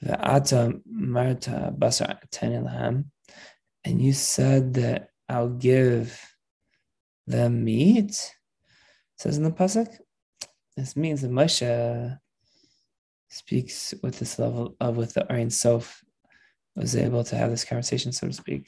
Ata 0.08 0.74
Marta 0.86 1.74
Basar 1.78 2.20
Tanilham, 2.30 3.06
and 3.86 4.02
you 4.02 4.12
said 4.12 4.74
that 4.74 5.10
I'll 5.30 5.50
give 5.50 6.20
them 7.28 7.64
meat. 7.64 8.34
Says 9.18 9.38
in 9.38 9.44
the 9.44 9.52
pasuk. 9.52 9.88
This 10.76 10.98
means 10.98 11.22
that 11.22 11.32
Moshe 11.32 12.20
speaks 13.30 13.94
with 14.04 14.20
this 14.20 14.38
level 14.38 14.76
of 14.82 14.98
with 14.98 15.14
the 15.14 15.32
Ein 15.32 15.50
Sof 15.50 16.04
was 16.76 16.96
able 16.96 17.24
to 17.24 17.36
have 17.38 17.50
this 17.50 17.64
conversation, 17.64 18.12
so 18.12 18.28
to 18.28 18.34
speak 18.34 18.68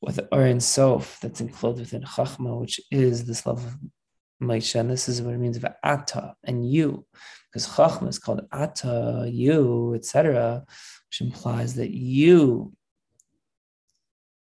with 0.00 0.20
Orin 0.30 0.60
Sof 0.60 1.18
that's 1.20 1.40
enclosed 1.40 1.80
within 1.80 2.02
Chachma, 2.02 2.60
which 2.60 2.80
is 2.90 3.24
this 3.24 3.46
love 3.46 3.64
of 3.64 3.76
Maisha. 4.40 4.80
And 4.80 4.90
this 4.90 5.08
is 5.08 5.20
what 5.20 5.34
it 5.34 5.38
means 5.38 5.56
of 5.56 5.66
Ata 5.82 6.34
and 6.44 6.70
you, 6.70 7.04
because 7.50 7.66
Chachma 7.68 8.08
is 8.08 8.18
called 8.18 8.46
Ata, 8.52 9.28
you, 9.30 9.94
etc., 9.94 10.64
which 11.08 11.20
implies 11.20 11.74
that 11.74 11.90
you, 11.90 12.72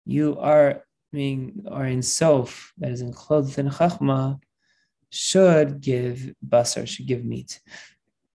you 0.05 0.37
are 0.39 0.83
being 1.11 1.65
Orin 1.67 2.01
Sof 2.01 2.73
that 2.77 2.91
is 2.91 3.01
enclosed 3.01 3.49
within 3.49 3.69
Chachma 3.69 4.39
should 5.09 5.79
give 5.79 6.33
basar, 6.45 6.85
should 6.85 7.07
give 7.07 7.23
meat. 7.23 7.61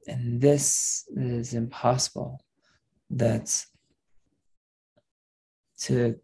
And 0.07 0.41
this 0.41 1.05
is 1.15 1.53
impossible. 1.53 2.41
That's 3.11 3.67
to 5.81 6.19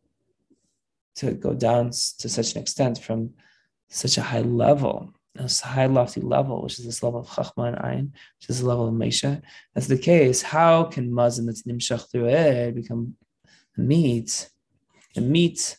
to 1.16 1.32
go 1.32 1.54
down 1.54 1.86
to 2.18 2.28
such 2.28 2.54
an 2.54 2.62
extent 2.62 3.02
from 3.02 3.30
such 3.88 4.18
a 4.18 4.22
high 4.22 4.42
level, 4.42 5.12
a 5.36 5.48
high 5.64 5.86
lofty 5.86 6.20
level, 6.20 6.62
which 6.62 6.78
is 6.78 6.84
this 6.84 7.02
level 7.02 7.20
of 7.20 7.28
Chachma 7.28 7.68
and 7.68 7.76
Ayin, 7.78 8.12
which 8.38 8.50
is 8.50 8.60
the 8.60 8.66
level 8.66 8.88
of 8.88 8.94
Mesha. 8.94 9.42
That's 9.74 9.86
the 9.86 9.98
case. 9.98 10.42
How 10.42 10.84
can 10.84 11.10
mazim 11.10 11.46
that's 11.46 11.62
nimshach 11.62 12.10
through 12.10 12.26
it 12.26 12.74
become 12.74 13.14
meat? 13.76 14.50
The 15.14 15.20
meat 15.22 15.76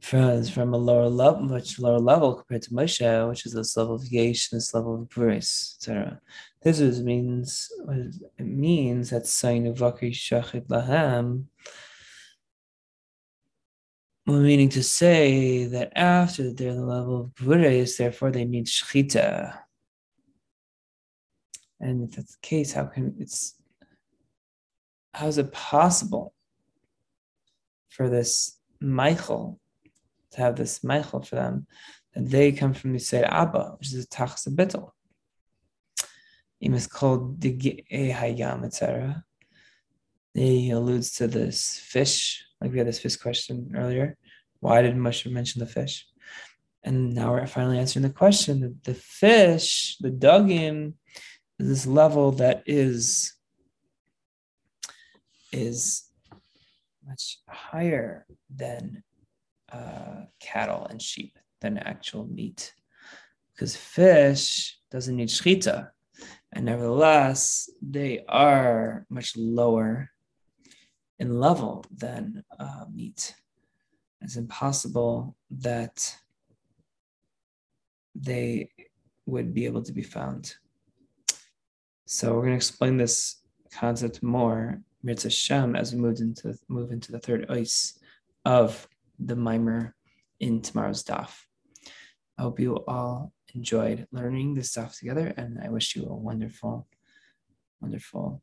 from, 0.00 0.44
from 0.44 0.74
a 0.74 0.76
lower 0.76 1.08
level, 1.08 1.42
much 1.42 1.78
lower 1.78 1.98
level 1.98 2.34
compared 2.34 2.62
to 2.62 2.70
Moshe, 2.70 3.28
which 3.28 3.46
is 3.46 3.52
this 3.52 3.76
level 3.76 3.94
of 3.94 4.04
Yesh, 4.04 4.48
this 4.48 4.74
level 4.74 4.94
of 4.94 5.08
grace, 5.08 5.76
etc. 5.78 6.20
This 6.60 6.80
is, 6.80 7.02
means 7.02 7.70
it 8.38 8.44
means 8.44 9.10
that 9.10 9.24
Sainu 9.24 9.76
Vakri 9.76 10.12
Shachit 10.12 10.68
Lahem 14.28 14.42
meaning 14.42 14.68
to 14.70 14.82
say 14.82 15.64
that 15.64 15.92
after 15.96 16.52
they're 16.52 16.74
the 16.74 16.84
level 16.84 17.20
of 17.20 17.34
Gvures, 17.34 17.96
therefore 17.96 18.30
they 18.30 18.44
need 18.44 18.66
Shchita. 18.66 19.58
And 21.80 22.08
if 22.08 22.16
that's 22.16 22.36
the 22.36 22.40
case, 22.40 22.72
how 22.72 22.84
can 22.84 23.16
it's 23.18 23.54
how 25.14 25.26
is 25.26 25.38
it 25.38 25.52
possible 25.52 26.32
for 27.88 28.08
this 28.08 28.58
Michael 28.80 29.60
to 30.30 30.40
have 30.40 30.56
this 30.56 30.82
Michael 30.82 31.22
for 31.22 31.36
them 31.36 31.66
that 32.14 32.30
they 32.30 32.52
come 32.52 32.74
from 32.74 32.92
the 32.92 32.98
Yisrael 32.98 33.28
Abba, 33.28 33.74
which 33.78 33.92
is 33.92 34.04
a 34.04 34.08
Tachs 34.08 34.46
Bittel. 34.46 34.90
It 36.60 36.72
is 36.72 36.86
called 36.86 37.40
the 37.40 37.84
Hayam, 37.90 38.64
etc. 38.64 39.24
He 40.34 40.70
alludes 40.70 41.12
to 41.16 41.26
this 41.26 41.78
fish 41.78 42.44
like 42.62 42.70
we 42.70 42.78
had 42.78 42.86
this 42.86 43.00
fish 43.00 43.16
question 43.16 43.72
earlier. 43.76 44.16
Why 44.60 44.82
did 44.82 44.94
Moshe 44.94 45.30
mention 45.30 45.58
the 45.58 45.66
fish? 45.66 46.06
And 46.84 47.12
now 47.12 47.32
we're 47.32 47.46
finally 47.46 47.78
answering 47.78 48.04
the 48.04 48.10
question 48.10 48.60
that 48.60 48.84
the 48.84 48.94
fish, 48.94 49.96
the 49.98 50.10
dugim, 50.10 50.94
is 51.58 51.68
this 51.68 51.86
level 51.86 52.32
that 52.32 52.62
is 52.66 53.34
is 55.52 56.04
much 57.06 57.38
higher 57.48 58.24
than 58.48 59.02
uh, 59.72 60.22
cattle 60.40 60.86
and 60.88 61.02
sheep 61.02 61.38
than 61.60 61.78
actual 61.78 62.26
meat, 62.26 62.72
because 63.52 63.76
fish 63.76 64.78
doesn't 64.90 65.16
need 65.16 65.28
shchita, 65.28 65.88
and 66.52 66.64
nevertheless 66.64 67.68
they 67.82 68.24
are 68.28 69.04
much 69.10 69.36
lower 69.36 70.10
in 71.22 71.38
level 71.38 71.84
than 71.96 72.42
uh, 72.58 72.84
meat. 72.92 73.36
It's 74.20 74.34
impossible 74.34 75.36
that 75.68 76.16
they 78.16 78.70
would 79.24 79.54
be 79.54 79.64
able 79.66 79.82
to 79.84 79.92
be 79.92 80.02
found. 80.02 80.56
So 82.06 82.34
we're 82.34 82.46
going 82.46 82.58
to 82.58 82.64
explain 82.64 82.96
this 82.96 83.40
concept 83.72 84.20
more, 84.20 84.82
Mirza 85.04 85.30
Shem, 85.30 85.76
as 85.76 85.94
we 85.94 86.00
move 86.00 86.18
into 86.18 86.58
move 86.68 86.90
into 86.90 87.12
the 87.12 87.20
third 87.20 87.46
ice 87.48 87.96
of 88.44 88.88
the 89.28 89.36
mimer 89.36 89.94
in 90.40 90.60
tomorrow's 90.60 91.04
daf. 91.04 91.32
I 92.36 92.42
hope 92.42 92.58
you 92.58 92.84
all 92.88 93.32
enjoyed 93.54 94.08
learning 94.10 94.54
this 94.54 94.70
stuff 94.72 94.98
together, 94.98 95.32
and 95.36 95.60
I 95.64 95.68
wish 95.68 95.94
you 95.94 96.04
a 96.04 96.22
wonderful, 96.28 96.88
wonderful 97.80 98.42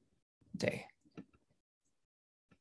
day. 0.56 0.86